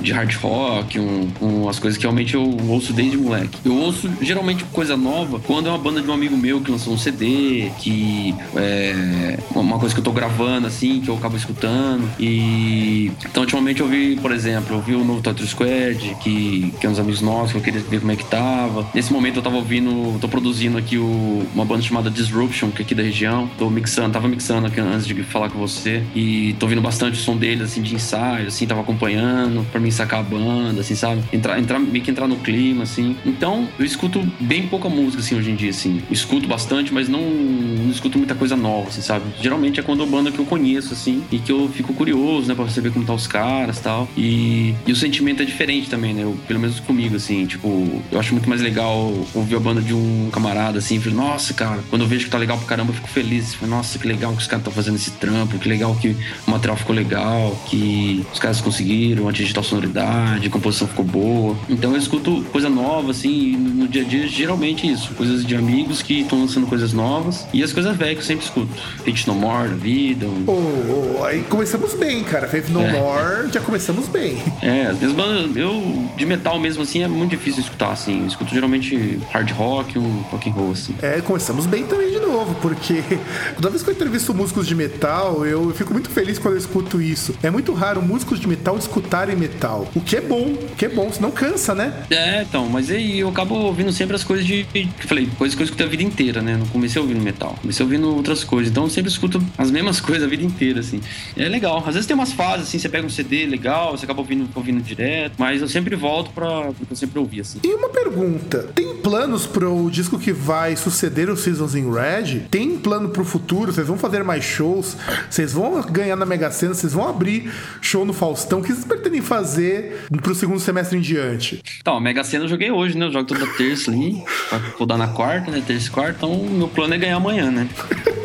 [0.00, 3.58] de hard rock, um, um, as coisas que realmente eu ouço desde moleque.
[3.64, 6.92] Eu ouço geralmente coisa nova quando é uma banda de um amigo meu que lançou
[6.92, 12.08] um CD, que é uma coisa que eu tô gravando, assim, que eu acabo escutando.
[12.18, 16.86] E então, ultimamente eu vi, por exemplo, eu vi o novo Tattoo Squad, que, que
[16.86, 18.86] é uns amigos nossos, que eu queria ver como é que tava.
[18.94, 22.84] Nesse momento eu tava ouvindo, tô produzindo aqui o, uma banda chamada Disruption, que é
[22.84, 23.48] aqui da região.
[23.58, 26.02] Tô mixando, tava mixando aqui antes de falar com você.
[26.14, 29.90] E tô ouvindo bastante o som deles, assim, de ensaio, assim, tava acompanhando, pra mim
[29.90, 31.22] sacar a banda, assim, sabe?
[31.32, 33.16] Entrar, entrar, meio que entrar no clima, assim.
[33.24, 36.02] Então, eu escuto bem pouca música, assim, hoje em dia, assim.
[36.10, 39.24] Escuto bastante, mas não, não escuto muita coisa nova, assim, sabe?
[39.40, 42.54] Geralmente é quando a banda que eu conheço, assim, e que eu fico curioso, né,
[42.54, 44.08] pra saber como tá os caras e tal.
[44.16, 46.22] E, e o sentimento é diferente também, né?
[46.22, 49.94] Eu, pelo menos comigo, assim, tipo, eu acho muito mais legal ouvir a banda de
[49.94, 52.94] um camarada, assim, falei, nossa, cara, quando eu vejo que tá legal pra caramba, eu
[52.94, 53.54] fico feliz.
[53.54, 56.50] Falei, nossa, que legal que os caras estão fazendo esse trampo, que legal que o
[56.50, 61.56] material ficou legal, que os caras conseguiram, a digital sonoridade, a composição ficou boa.
[61.68, 66.02] Então eu escuto coisa nova, assim, no dia a dia, geralmente isso, coisas de amigos
[66.02, 68.82] que estão lançando coisas novas e as coisas velhas que eu sempre escuto.
[69.06, 70.26] Hate No More da vida.
[70.26, 70.44] Um...
[70.46, 72.48] Oh, oh, aí começamos bem, cara.
[72.48, 72.92] Faith No é.
[72.92, 74.42] More, já começamos bem.
[74.62, 78.20] É, as bandas, eu de metal mesmo assim é muito difícil escutar, assim.
[78.20, 80.94] Eu escuto geralmente hard rock, um rock and roll, assim.
[81.02, 83.02] É, começamos bem também de novo, porque
[83.56, 86.58] toda vez que eu entrevisto músicos de metal, eu, eu fico muito feliz quando eu
[86.58, 87.34] escuto isso.
[87.42, 89.88] É muito raro músicos de metal escutarem metal.
[89.94, 92.04] O que é bom, o que é bom, senão cansa, né?
[92.10, 94.66] É, então, mas aí eu acabo ouvindo sempre as coisas de.
[95.00, 96.56] Falei, coisas que eu escutei a vida inteira, né?
[96.56, 98.70] Não comecei ouvindo metal, comecei ouvindo outras coisas.
[98.70, 100.91] Então eu sempre escuto as mesmas coisas a vida inteira, assim.
[101.36, 101.78] É legal.
[101.86, 104.82] Às vezes tem umas fases, assim, você pega um CD legal, você acaba ouvindo, ouvindo
[104.82, 107.60] direto, mas eu sempre volto pra o que eu sempre ouvi, assim.
[107.62, 112.40] E uma pergunta: tem planos pro disco que vai suceder o Seasons in Red?
[112.50, 113.72] Tem plano pro futuro?
[113.72, 114.96] Vocês vão fazer mais shows?
[115.28, 116.74] Vocês vão ganhar na Mega Sena?
[116.74, 118.60] Vocês vão abrir show no Faustão?
[118.60, 121.62] O que vocês pretendem fazer pro segundo semestre em diante?
[121.80, 123.06] Então, a Mega Sena eu joguei hoje, né?
[123.06, 125.62] Eu jogo toda terça ali, pra rodar na quarta, né?
[125.66, 126.14] Terça e quarta.
[126.16, 127.68] Então, meu plano é ganhar amanhã, né?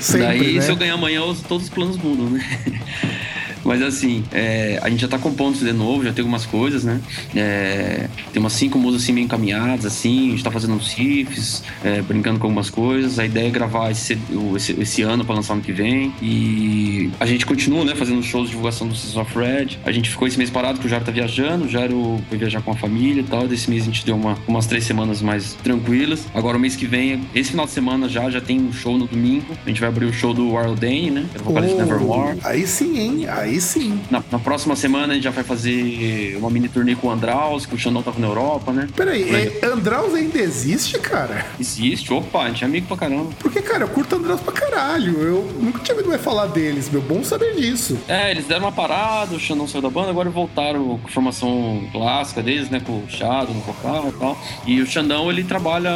[0.00, 0.60] Sempre, Daí, né?
[0.60, 2.40] se eu ganhar amanhã, todos os planos mudam, né?
[3.68, 7.02] Mas assim, é, a gente já tá compondo de novo, já tem algumas coisas, né?
[7.36, 11.62] É, tem umas cinco músicas assim meio encaminhadas, assim, a gente tá fazendo uns riffs,
[11.84, 13.18] é, brincando com algumas coisas.
[13.18, 14.18] A ideia é gravar esse,
[14.56, 16.14] esse, esse ano para lançar ano que vem.
[16.22, 19.76] E a gente continua, né, fazendo shows de divulgação do Season of Red.
[19.84, 22.62] A gente ficou esse mês parado, que o Jairo tá viajando, o Jairo foi viajar
[22.62, 23.46] com a família e tal.
[23.46, 26.26] Desse mês a gente deu uma, umas três semanas mais tranquilas.
[26.32, 29.06] Agora o mês que vem, esse final de semana já, já tem um show no
[29.06, 29.54] domingo.
[29.66, 31.26] A gente vai abrir o show do Wild Dane, né?
[31.30, 32.38] Que é o vocalista oh, Nevermore.
[32.42, 33.26] Aí sim, hein?
[33.28, 34.00] Aí sim.
[34.10, 37.66] Na, na, próxima semana a gente já vai fazer uma mini turnê com o Andraus,
[37.66, 38.88] que o Xandão tava na Europa, né?
[38.94, 39.28] Peraí,
[39.62, 41.46] é, Andraus ainda existe, cara?
[41.58, 43.30] Existe, opa, a gente é amigo pra caramba.
[43.38, 45.20] Porque, cara, eu curto Andraus pra caralho.
[45.20, 47.00] Eu nunca tinha ouvido mais falar deles, meu.
[47.00, 47.98] Bom saber disso.
[48.08, 51.88] É, eles deram uma parada, o Xandão saiu da banda, agora voltaram com a formação
[51.92, 52.80] clássica deles, né?
[52.80, 54.38] Com o Shadow no vocal e tal.
[54.66, 55.90] E o Xandão, ele trabalha.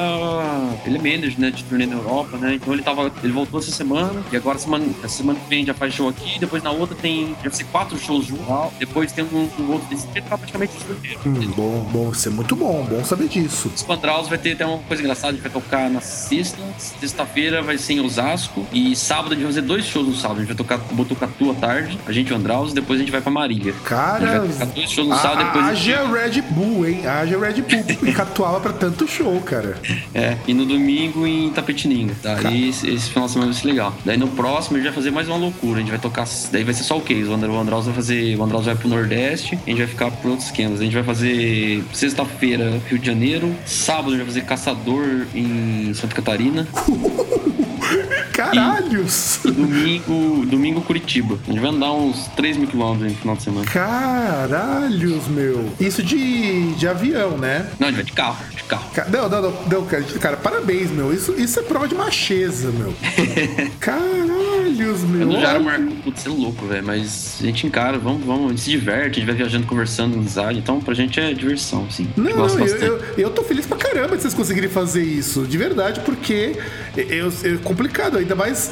[0.87, 1.51] Ele é manager, né?
[1.51, 2.55] De turnê na Europa, né?
[2.55, 3.11] Então ele tava.
[3.23, 6.39] Ele voltou essa semana, e agora semana, essa semana que vem já faz show aqui,
[6.39, 7.35] depois na outra tem.
[7.43, 8.47] Vai ser quatro shows juntos.
[8.79, 12.55] Depois tem um, um outro desse tá praticamente o hum, Bom, bom, isso é muito
[12.55, 13.71] bom, bom saber disso.
[13.77, 17.79] Spandraus vai ter até uma coisa engraçada, a gente vai tocar na sexta, sexta-feira vai
[17.79, 20.39] ser em Osasco e sábado a gente vai fazer dois shows no sábado.
[20.39, 23.21] A gente vai tocar Botucatu à tarde, a gente o Andraus, depois a gente vai
[23.21, 23.75] pra Marília.
[23.85, 26.13] Cara, vai tocar dois shows no sábado, depois haja gente...
[26.13, 27.07] Red Bull, hein?
[27.07, 29.77] Haja Red Bull e Catuaba pra tanto show, cara.
[30.15, 32.15] É, e no domingo em Tapetininga.
[32.23, 33.95] Daí esse, esse final de semana vai ser legal.
[34.05, 35.79] Daí no próximo a gente vai fazer mais uma loucura.
[35.79, 36.27] A gente vai tocar.
[36.51, 37.32] Daí vai ser só o case.
[37.33, 38.37] O Andraus vai fazer.
[38.37, 40.81] O Andraus vai pro Nordeste, a gente vai ficar por outros esquemas.
[40.81, 45.93] A gente vai fazer sexta-feira Rio de Janeiro, sábado a gente vai fazer Caçador em
[45.95, 46.67] Santa Catarina.
[48.33, 49.41] Caralhos!
[49.45, 51.39] E, domingo, domingo Curitiba.
[51.47, 53.67] A gente vai andar uns 3 mil quilômetros no final de semana.
[53.67, 55.71] Caralhos, meu.
[55.81, 57.69] Isso de, de avião, né?
[57.79, 58.91] Não, a gente vai de carro, de carro.
[59.11, 61.13] Não, não, não, não cara, cara, parabéns, meu.
[61.13, 62.95] Isso, isso é prova de macheza, meu.
[63.81, 65.21] Caralhos, meu.
[65.21, 66.85] Eu não já marco, putz, é louco, velho.
[66.85, 70.15] Mas a gente encara, vamos, vamos, a gente se diverte, a gente vai viajando, conversando,
[70.15, 70.59] amizade.
[70.59, 72.09] Então, pra gente é diversão, assim.
[72.17, 75.47] Não, eu, eu, eu, tô feliz pra caramba de vocês conseguirem fazer isso.
[75.47, 76.57] De verdade, porque
[76.97, 78.71] eu, é complicado, ainda mais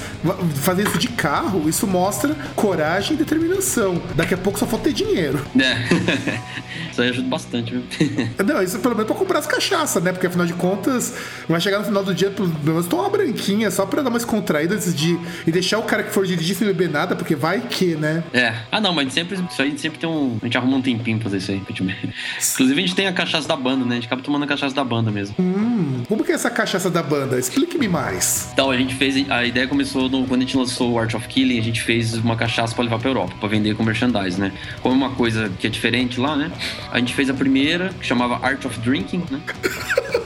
[0.57, 4.01] fazer isso de carro, isso mostra coragem e determinação.
[4.15, 5.41] Daqui a pouco só falta ter dinheiro.
[5.59, 6.31] É.
[6.91, 7.83] isso aí ajuda bastante, viu?
[8.45, 10.13] Não, isso pelo menos pra comprar as cachaças, né?
[10.13, 11.15] Porque afinal de contas,
[11.49, 14.19] vai chegar no final do dia, pelo menos tomar uma branquinha só pra dar uma
[14.19, 17.61] descontraída antes de e deixar o cara que for dirigir sem beber nada, porque vai
[17.61, 18.23] que, né?
[18.33, 18.55] É.
[18.71, 20.39] Ah, não, mas sempre, isso aí a gente sempre tem um.
[20.41, 21.61] A gente arruma um tempinho pra fazer isso aí.
[21.61, 23.93] Inclusive, a gente tem a cachaça da banda, né?
[23.93, 25.35] A gente acaba tomando a cachaça da banda mesmo.
[25.39, 27.39] Hum, como que é essa cachaça da banda?
[27.39, 28.49] Explique-me mais.
[28.53, 29.29] Então, a gente fez.
[29.31, 32.15] A ideia começou no, quando a gente lançou o Art of Killing, a gente fez
[32.15, 34.53] uma cachaça pra levar pra Europa, pra vender com merchandise, né?
[34.83, 36.51] Como é uma coisa que é diferente lá, né?
[36.91, 39.41] A gente fez a primeira, que chamava Art of Drinking, né?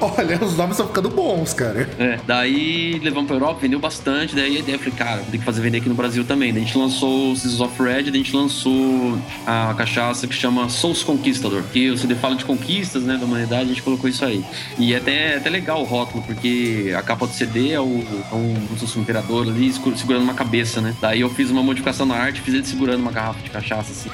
[0.00, 1.88] Olha, os nomes estão ficando bons, cara.
[1.98, 4.34] É, daí levamos pra Europa, vendeu bastante.
[4.34, 6.52] Daí a ideia foi, cara, tem que fazer vender aqui no Brasil também.
[6.52, 10.34] Daí a gente lançou o Seasons of Red, daí a gente lançou a cachaça que
[10.34, 11.62] chama Souls Conquistador.
[11.72, 14.44] Que o CD fala de conquistas, né, da humanidade, a gente colocou isso aí.
[14.78, 17.84] E é até, até legal o rótulo, porque a capa do CD é, o,
[18.30, 20.94] é um, um imperador ali segurando uma cabeça, né?
[21.00, 24.10] Daí eu fiz uma modificação na arte, fiz ele segurando uma garrafa de cachaça, assim.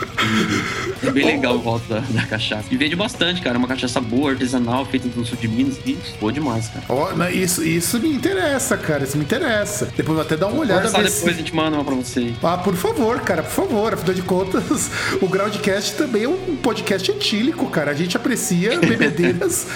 [1.02, 2.66] E é bem legal o rótulo da, da cachaça.
[2.70, 3.56] E vende bastante, cara.
[3.56, 5.78] É uma cachaça boa, artesanal, feita no sul de Minas.
[5.84, 6.84] E boa demais, cara.
[6.88, 9.04] Oh, isso, isso me interessa, cara.
[9.04, 9.86] Isso me interessa.
[9.96, 10.88] Depois vou até dar uma olhada.
[10.88, 11.28] Depois se...
[11.28, 12.32] a gente manda uma pra você.
[12.42, 13.94] Ah, por favor, cara, por favor.
[13.94, 17.90] Afinal de contas, o Groundcast também é um podcast etílico, cara.
[17.90, 19.66] A gente aprecia bebedeiras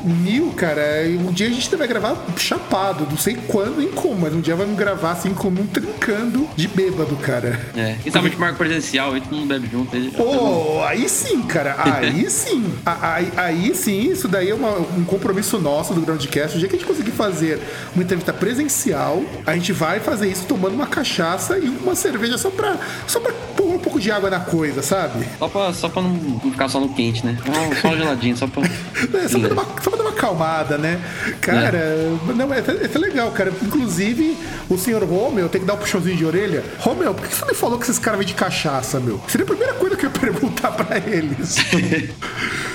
[0.00, 0.82] mil, cara.
[1.26, 4.54] Um dia a gente vai gravar chapado, não sei quando nem como, mas um dia
[4.54, 7.60] vamos gravar assim como um trincando de bêbado, cara.
[7.76, 9.94] É, e sabe de marco presencial, aí todo mundo bebe junto.
[9.94, 11.76] Aí, Pô, aí sim, cara.
[11.78, 12.72] Aí sim.
[12.84, 16.56] Aí, aí sim, isso daí é uma, um compromisso nosso do Groundcast.
[16.56, 17.60] O dia que a gente conseguir fazer
[17.94, 22.50] uma entrevista presencial, a gente vai fazer isso tomando uma cachaça e uma cerveja só
[22.50, 22.76] pra,
[23.06, 23.32] só pra
[23.76, 25.26] um pouco de água na coisa, sabe?
[25.38, 27.36] Só pra, só pra não ficar só no quente, né?
[27.80, 28.62] Só geladinho, só pra.
[29.14, 31.00] É, só pra, dar uma, só pra dar uma acalmada, né?
[31.40, 32.16] Cara, é.
[32.34, 33.52] não, é, é, legal, cara.
[33.62, 34.36] Inclusive,
[34.68, 36.64] o senhor Romeu tem que dar um puxãozinho de orelha.
[36.78, 39.20] Romeu, por que você me falou que esses caras vêm de cachaça, meu?
[39.28, 41.56] Seria a primeira coisa que eu ia perguntar pra eles.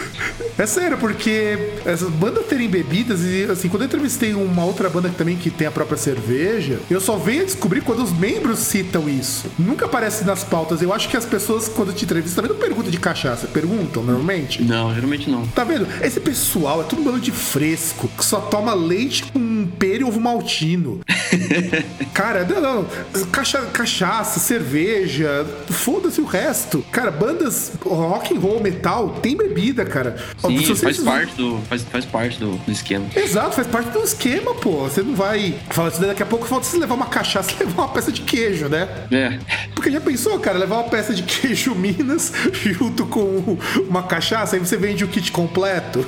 [0.60, 5.08] É sério, porque essas bandas terem bebidas, e assim, quando eu entrevistei uma outra banda
[5.08, 8.60] que também que tem a própria cerveja, eu só venho a descobrir quando os membros
[8.60, 9.50] citam isso.
[9.58, 10.82] Nunca aparece nas pautas.
[10.82, 13.48] Eu acho que as pessoas, quando te entrevistam, também não perguntam de cachaça.
[13.48, 14.64] Perguntam, normalmente?
[14.64, 15.46] Não, geralmente não.
[15.48, 15.88] Tá vendo?
[16.02, 19.40] Esse pessoal é tudo um bando de fresco, que só toma leite com
[20.05, 21.01] ovo maltino.
[22.14, 23.26] Cara, não, não.
[23.32, 26.84] Cacha, cachaça, cerveja, foda-se o resto.
[26.91, 30.18] Cara, bandas rock and roll, metal, tem bebida, cara.
[30.38, 33.05] Sim, faz parte, do, faz, faz parte do, do, esquema.
[33.16, 34.84] Exato, faz parte do esquema, pô.
[34.84, 37.89] Você não vai falar daqui a pouco falta você levar uma cachaça e levar uma
[37.89, 38.88] peça de queijo, né?
[39.12, 39.39] É.
[39.74, 43.57] Porque já pensou, cara, levar uma peça de queijo Minas junto com
[43.88, 46.05] uma cachaça, aí você vende o kit completo.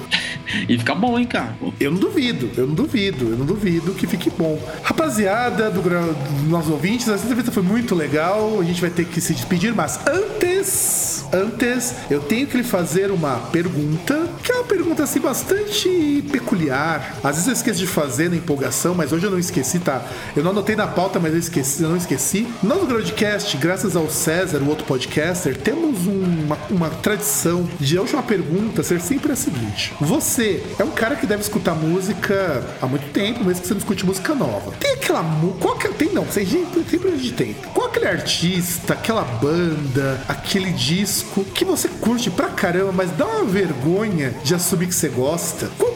[0.68, 1.56] E fica bom, hein, cara?
[1.80, 4.60] Eu não duvido, eu não duvido, eu não duvido que fique bom.
[4.84, 8.60] Rapaziada do, do nossos ouvintes, essa entrevista foi muito legal.
[8.60, 13.12] A gente vai ter que se despedir, mas antes, antes, eu tenho que lhe fazer
[13.12, 17.18] uma pergunta, que é uma pergunta assim bastante peculiar.
[17.24, 20.04] Às vezes eu esqueço de fazer na empolgação, mas hoje eu não esqueci, tá?
[20.36, 22.48] Eu não anotei na pauta, mas eu esqueci, eu não esqueci.
[22.62, 26.08] Nós no Groundcast, graças ao César, o outro podcaster, temos
[26.52, 31.16] uma, uma tradição de a última pergunta ser sempre a seguinte: Você é um cara
[31.16, 34.72] que deve escutar música há muito tempo, mesmo que você não escute música nova.
[34.80, 35.22] Tem aquela.
[35.60, 37.70] Qual que, tem não, você sempre de tempo.
[37.70, 43.46] Qual aquele artista, aquela banda, aquele disco que você curte pra caramba, mas dá uma
[43.46, 45.70] vergonha de assumir que você gosta?
[45.78, 45.91] Qual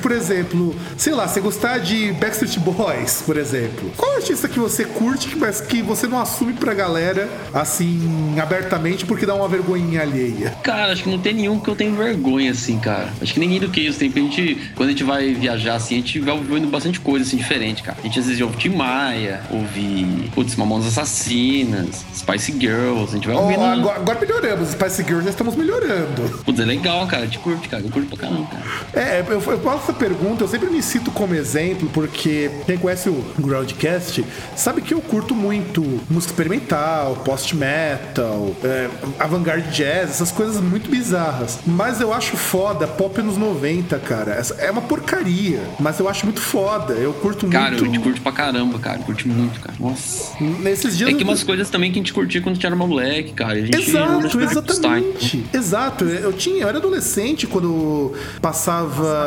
[0.00, 3.90] Por exemplo, sei lá, você gostar de Backstreet Boys, por exemplo.
[3.96, 9.26] Qual artista que você curte, mas que você não assume pra galera, assim, abertamente, porque
[9.26, 10.50] dá uma vergonhinha alheia?
[10.62, 13.12] Cara, acho que não tem nenhum que eu tenho vergonha, assim, cara.
[13.20, 13.98] Acho que nem do que isso.
[13.98, 17.24] Tem, a gente, quando a gente vai viajar, assim, a gente vai ouvindo bastante coisa,
[17.24, 17.98] assim, diferente, cara.
[18.00, 23.26] A gente às vezes ouve Tim Maia, ouve, putz, Mamonas Assassinas, Spice Girls, a gente
[23.26, 23.60] vai ouvindo...
[23.60, 26.40] Oh, agora, agora melhoramos, Spice Girls já estamos melhorando.
[26.44, 28.62] Putz, é legal, cara, a gente curte, cara, eu curto pra caramba, cara.
[28.94, 33.08] É, eu, eu faço essa pergunta, eu sempre me cito como exemplo, porque quem conhece
[33.08, 34.24] o Groundcast
[34.56, 38.88] sabe que eu curto muito música experimental, post-metal, é,
[39.18, 41.60] avant-garde jazz, essas coisas muito bizarras.
[41.66, 44.42] Mas eu acho foda pop nos 90, cara.
[44.58, 46.94] É uma porcaria, mas eu acho muito foda.
[46.94, 47.84] Eu curto cara, muito.
[47.84, 48.98] Cara, eu curto pra caramba, cara.
[48.98, 49.74] Curte muito, cara.
[49.78, 50.34] Nossa.
[50.40, 51.10] Nesses dias.
[51.10, 53.52] É que umas coisas também que a gente curtia quando a gente era moleque, cara.
[53.52, 55.44] A gente Exato, exatamente.
[55.52, 56.04] Exato.
[56.04, 59.19] Eu tinha, eu era adolescente quando passava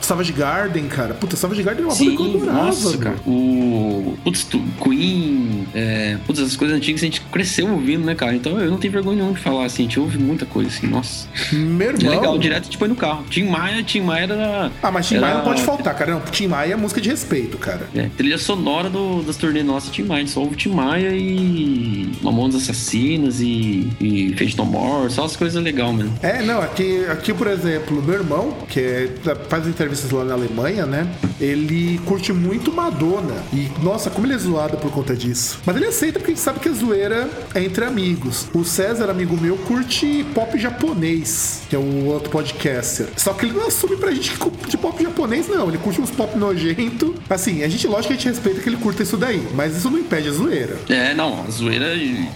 [0.00, 1.14] Savage Garden, cara.
[1.14, 2.66] Puta, Savage Garden é uma Sim, banda que eu adorava.
[2.66, 3.16] Nossa, cara.
[3.26, 4.16] O.
[4.24, 4.46] Putz,
[4.82, 5.66] Queen.
[5.74, 6.16] É...
[6.26, 8.34] Putz, essas coisas antigas a gente cresceu ouvindo, né, cara?
[8.34, 9.82] Então eu não tenho vergonha nenhuma de falar assim.
[9.82, 10.86] A gente ouve muita coisa assim.
[10.86, 11.28] Nossa.
[11.52, 12.12] Meu irmão.
[12.12, 13.24] É legal, direto gente põe no carro.
[13.30, 14.72] Tim Maia, Tim Maia era.
[14.82, 15.26] Ah, mas Tim era...
[15.26, 16.12] Maia não pode faltar, cara.
[16.12, 17.88] Não, Tim Maia é música de respeito, cara.
[17.94, 20.26] É, trilha sonora do, das turnês nossas, Tim Maia.
[20.26, 25.62] Só ouve Tim Maia e Mamonas Assassinas e, e Fade No More, só as coisas
[25.62, 26.18] legais mesmo.
[26.22, 30.34] É, não, aqui, aqui, por exemplo, meu irmão, que é da faz entrevistas lá na
[30.34, 31.06] Alemanha, né?
[31.40, 33.34] Ele curte muito Madonna.
[33.52, 35.58] E, nossa, como ele é zoado por conta disso.
[35.64, 38.48] Mas ele aceita porque a gente sabe que a zoeira é entre amigos.
[38.54, 43.08] O César, amigo meu, curte pop japonês, que é o outro podcaster.
[43.16, 45.68] Só que ele não assume pra gente que de pop japonês, não.
[45.68, 47.14] Ele curte uns pop nojento.
[47.28, 49.90] Assim, a gente, lógico que a gente respeita que ele curta isso daí, mas isso
[49.90, 50.76] não impede a zoeira.
[50.88, 51.86] É, não, a zoeira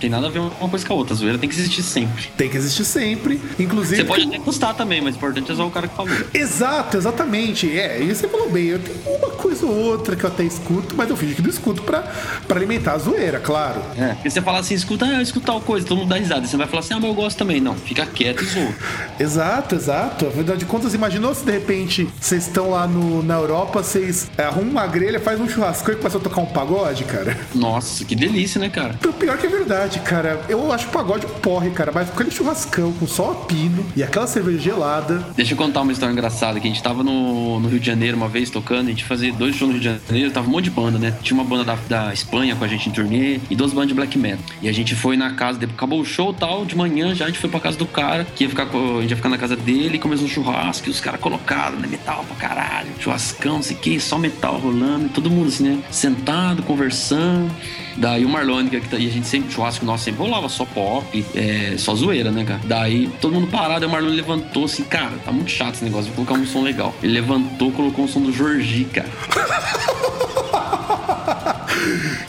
[0.00, 1.14] tem nada a ver uma coisa com a outra.
[1.14, 2.28] A zoeira tem que existir sempre.
[2.36, 3.40] Tem que existir sempre.
[3.58, 4.02] Inclusive.
[4.02, 6.14] Você pode até gostar também, mas o importante é zoar o cara que falou.
[6.32, 7.78] Exato, exatamente.
[7.78, 10.94] É, e você falou bem, eu tenho uma coisa ou outra que eu até escuto,
[10.96, 12.02] mas eu fingi que não escuto pra,
[12.46, 13.82] pra alimentar a zoeira, claro.
[13.96, 16.46] É, porque você fala assim, escuta, ah, eu escuto tal coisa, todo mundo dá risada.
[16.46, 17.60] Você vai falar assim, ah, mas eu gosto também.
[17.60, 18.74] Não, fica quieto e zoa.
[19.18, 20.26] Exato, exato.
[20.26, 24.44] Afinal de contas, imaginou se de repente vocês estão lá no, na Europa, vocês é,
[24.44, 27.36] arrumam uma grelha, faz um churrasco e começa a tocar um pagode, cara?
[27.54, 28.98] Nossa, que delícia, né, cara?
[29.04, 30.40] O pior que é verdade, cara.
[30.48, 34.02] Eu acho o pagode porre, cara, mas com aquele churrascão, com só a pino e
[34.02, 35.24] aquela cerveja gelada.
[35.36, 38.16] Deixa eu contar uma história engraçada, que a gente tava no, no Rio de Janeiro
[38.16, 40.64] uma vez tocando, a gente fazia dois shows no Rio de Janeiro, tava um monte
[40.64, 41.16] de banda, né?
[41.22, 43.94] Tinha uma banda da, da Espanha com a gente em turnê e duas bandas de
[43.94, 44.44] black metal.
[44.62, 47.28] E a gente foi na casa, depois acabou o show tal, de manhã já a
[47.28, 49.56] gente foi pra casa do cara, que ia ficar, a gente ia ficar na casa
[49.56, 51.86] dele, começou um churrasco, e os caras colocaram, né?
[51.86, 55.78] Metal pra caralho, churrascão, não sei o que, só metal rolando, todo mundo assim, né?
[55.90, 57.50] Sentado, conversando.
[57.96, 61.24] Daí o Marlone, que tá, e a gente sempre, churrasco nosso sempre rolava só pop,
[61.34, 62.60] é, só zoeira, né, cara?
[62.64, 66.24] Daí todo mundo parado, o Marlone levantou assim, cara, tá muito chato esse negócio, vou
[66.24, 66.94] colocar um som legal.
[67.02, 69.08] Ele levantou, colocou um som do Jorgi, cara.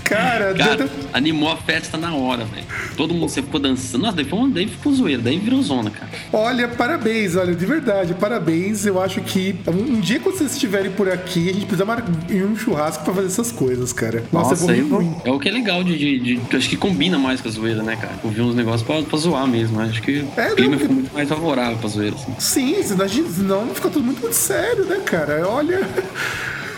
[0.03, 2.65] Cara, cara animou a festa na hora, velho.
[2.95, 4.03] Todo mundo você ficou dançando.
[4.03, 6.09] Nossa, daí, foi uma, daí ficou zoeira, daí virou zona, cara.
[6.31, 8.85] Olha, parabéns, olha, de verdade, parabéns.
[8.85, 11.85] Eu acho que um dia quando vocês estiverem por aqui, a gente precisa
[12.29, 14.23] ir um churrasco pra fazer essas coisas, cara.
[14.31, 17.17] Nossa, Nossa é, eu, é o que é legal de, de, de, Acho que combina
[17.17, 18.13] mais com a zoeira, né, cara?
[18.23, 19.77] Ouvir uns negócios pra, pra zoar mesmo.
[19.77, 19.87] Né?
[19.89, 22.35] Acho que é, o clima fica muito mais favorável pra zoeira, assim.
[22.39, 25.47] Sim, senão fica tudo muito, muito sério, né, cara?
[25.47, 25.87] Olha.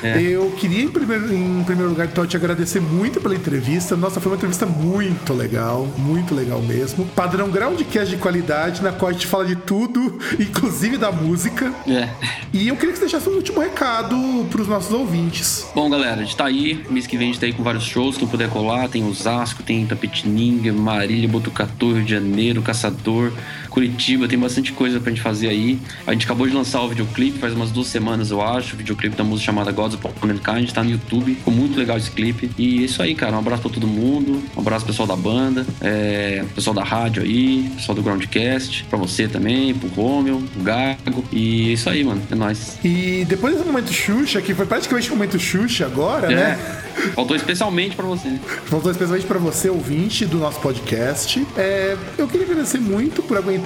[0.04, 0.22] É.
[0.22, 3.96] Eu queria, em primeiro, em primeiro lugar, então, te agradecer muito pela entrevista.
[3.96, 7.06] Nossa, foi uma entrevista muito legal, muito legal mesmo.
[7.08, 11.74] Padrão groundcast de qualidade, na qual a gente fala de tudo, inclusive da música.
[11.88, 12.10] É.
[12.52, 14.16] E eu queria que você deixasse um último recado
[14.50, 15.66] pros nossos ouvintes.
[15.74, 16.84] Bom, galera, a gente tá aí.
[16.90, 18.18] Mês que vem a gente tá aí com vários shows.
[18.18, 23.32] Quem puder colar, tem Osasco, tem Tapetininga, Marília, Botucatu, Rio de Janeiro, Caçador.
[23.74, 25.80] Curitiba, tem bastante coisa pra gente fazer aí.
[26.06, 28.76] A gente acabou de lançar o videoclipe faz umas duas semanas, eu acho.
[28.76, 31.34] O videoclipe da música chamada Gods of Mankind, tá no YouTube.
[31.34, 32.52] Ficou muito legal esse clipe.
[32.56, 33.36] E é isso aí, cara.
[33.36, 34.44] Um abraço pra todo mundo.
[34.56, 39.00] Um abraço pro pessoal da banda, é, pessoal da rádio aí, pessoal do Groundcast, pra
[39.00, 41.26] você também, pro Romeu, pro Gago.
[41.32, 42.22] E é isso aí, mano.
[42.30, 42.78] É nóis.
[42.84, 46.36] E depois do momento Xuxa, que foi praticamente o momento Xuxa agora, é.
[46.36, 46.82] né?
[47.16, 48.40] Faltou especialmente para você.
[48.66, 51.46] Faltou especialmente para você, ouvinte do nosso podcast.
[51.58, 53.63] É, eu queria agradecer muito por aguentar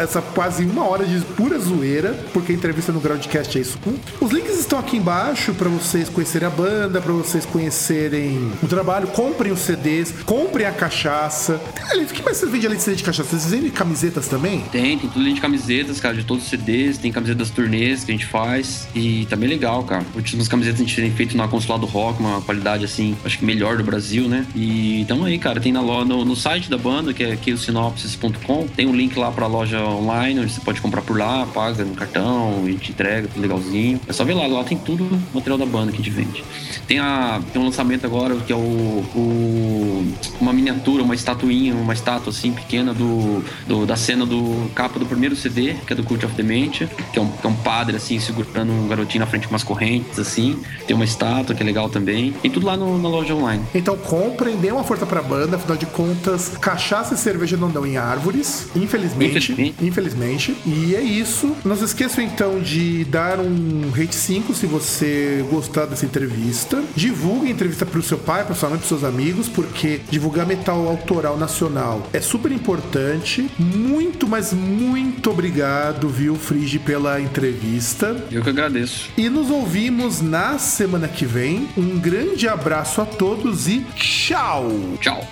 [0.00, 3.78] essa quase uma hora de pura zoeira, porque a entrevista no Groundcast é isso.
[4.20, 9.08] Os links estão aqui embaixo para vocês conhecerem a banda, para vocês conhecerem o trabalho.
[9.08, 11.60] Comprem os CDs, comprem a cachaça.
[11.94, 13.30] O que mais vocês vendem além de CD de cachaça?
[13.30, 14.60] Vocês vendem camisetas também?
[14.72, 16.98] Tem, tem tudo de camisetas, cara, de todos os CDs.
[16.98, 18.88] Tem camisetas turnês que a gente faz.
[18.94, 20.04] E tá bem legal, cara.
[20.14, 23.76] Últimas camisetas a gente tem feito na Consulado Rock, uma qualidade assim, acho que melhor
[23.76, 24.46] do Brasil, né?
[24.54, 28.86] E então aí, cara, tem na no, no site da banda, que é sinopsis.com, tem
[28.86, 32.68] um link lá pra loja online, onde você pode comprar por lá, paga no cartão
[32.68, 34.00] e te entrega, tudo legalzinho.
[34.06, 36.44] É só ver lá, lá tem tudo material da banda que a gente vende.
[36.86, 41.92] Tem, a, tem um lançamento agora que é o, o uma miniatura, uma estatuinha, uma
[41.92, 46.02] estátua assim pequena do, do, da cena do capa do primeiro CD, que é do
[46.02, 49.26] Cult of Dementia, que é um, que é um padre assim segurando um garotinho na
[49.26, 50.60] frente com umas correntes assim.
[50.86, 52.32] Tem uma estátua que é legal também.
[52.32, 53.64] Tem tudo lá no, na loja online.
[53.74, 57.86] Então comprem, dê uma força pra banda, afinal de contas, cachaça e cerveja não dão
[57.86, 59.52] em árvores, infelizmente.
[59.52, 59.84] Infelizmente.
[59.84, 60.56] infelizmente.
[60.66, 61.56] E é isso.
[61.64, 66.82] Não se esqueçam então de dar um rate 5 se você gostar dessa entrevista.
[66.94, 70.88] Divulgue a entrevista pro seu pai, pra sua mãe, pros seus amigos, porque divulgar metal
[70.88, 73.50] autoral nacional é super importante.
[73.58, 78.24] Muito, mas muito obrigado, viu, Frige, pela entrevista.
[78.30, 79.10] Eu que agradeço.
[79.16, 81.68] E nos ouvimos na semana que vem.
[81.76, 84.68] Um grande grande abraço a todos e tchau!
[85.00, 85.22] Tchau!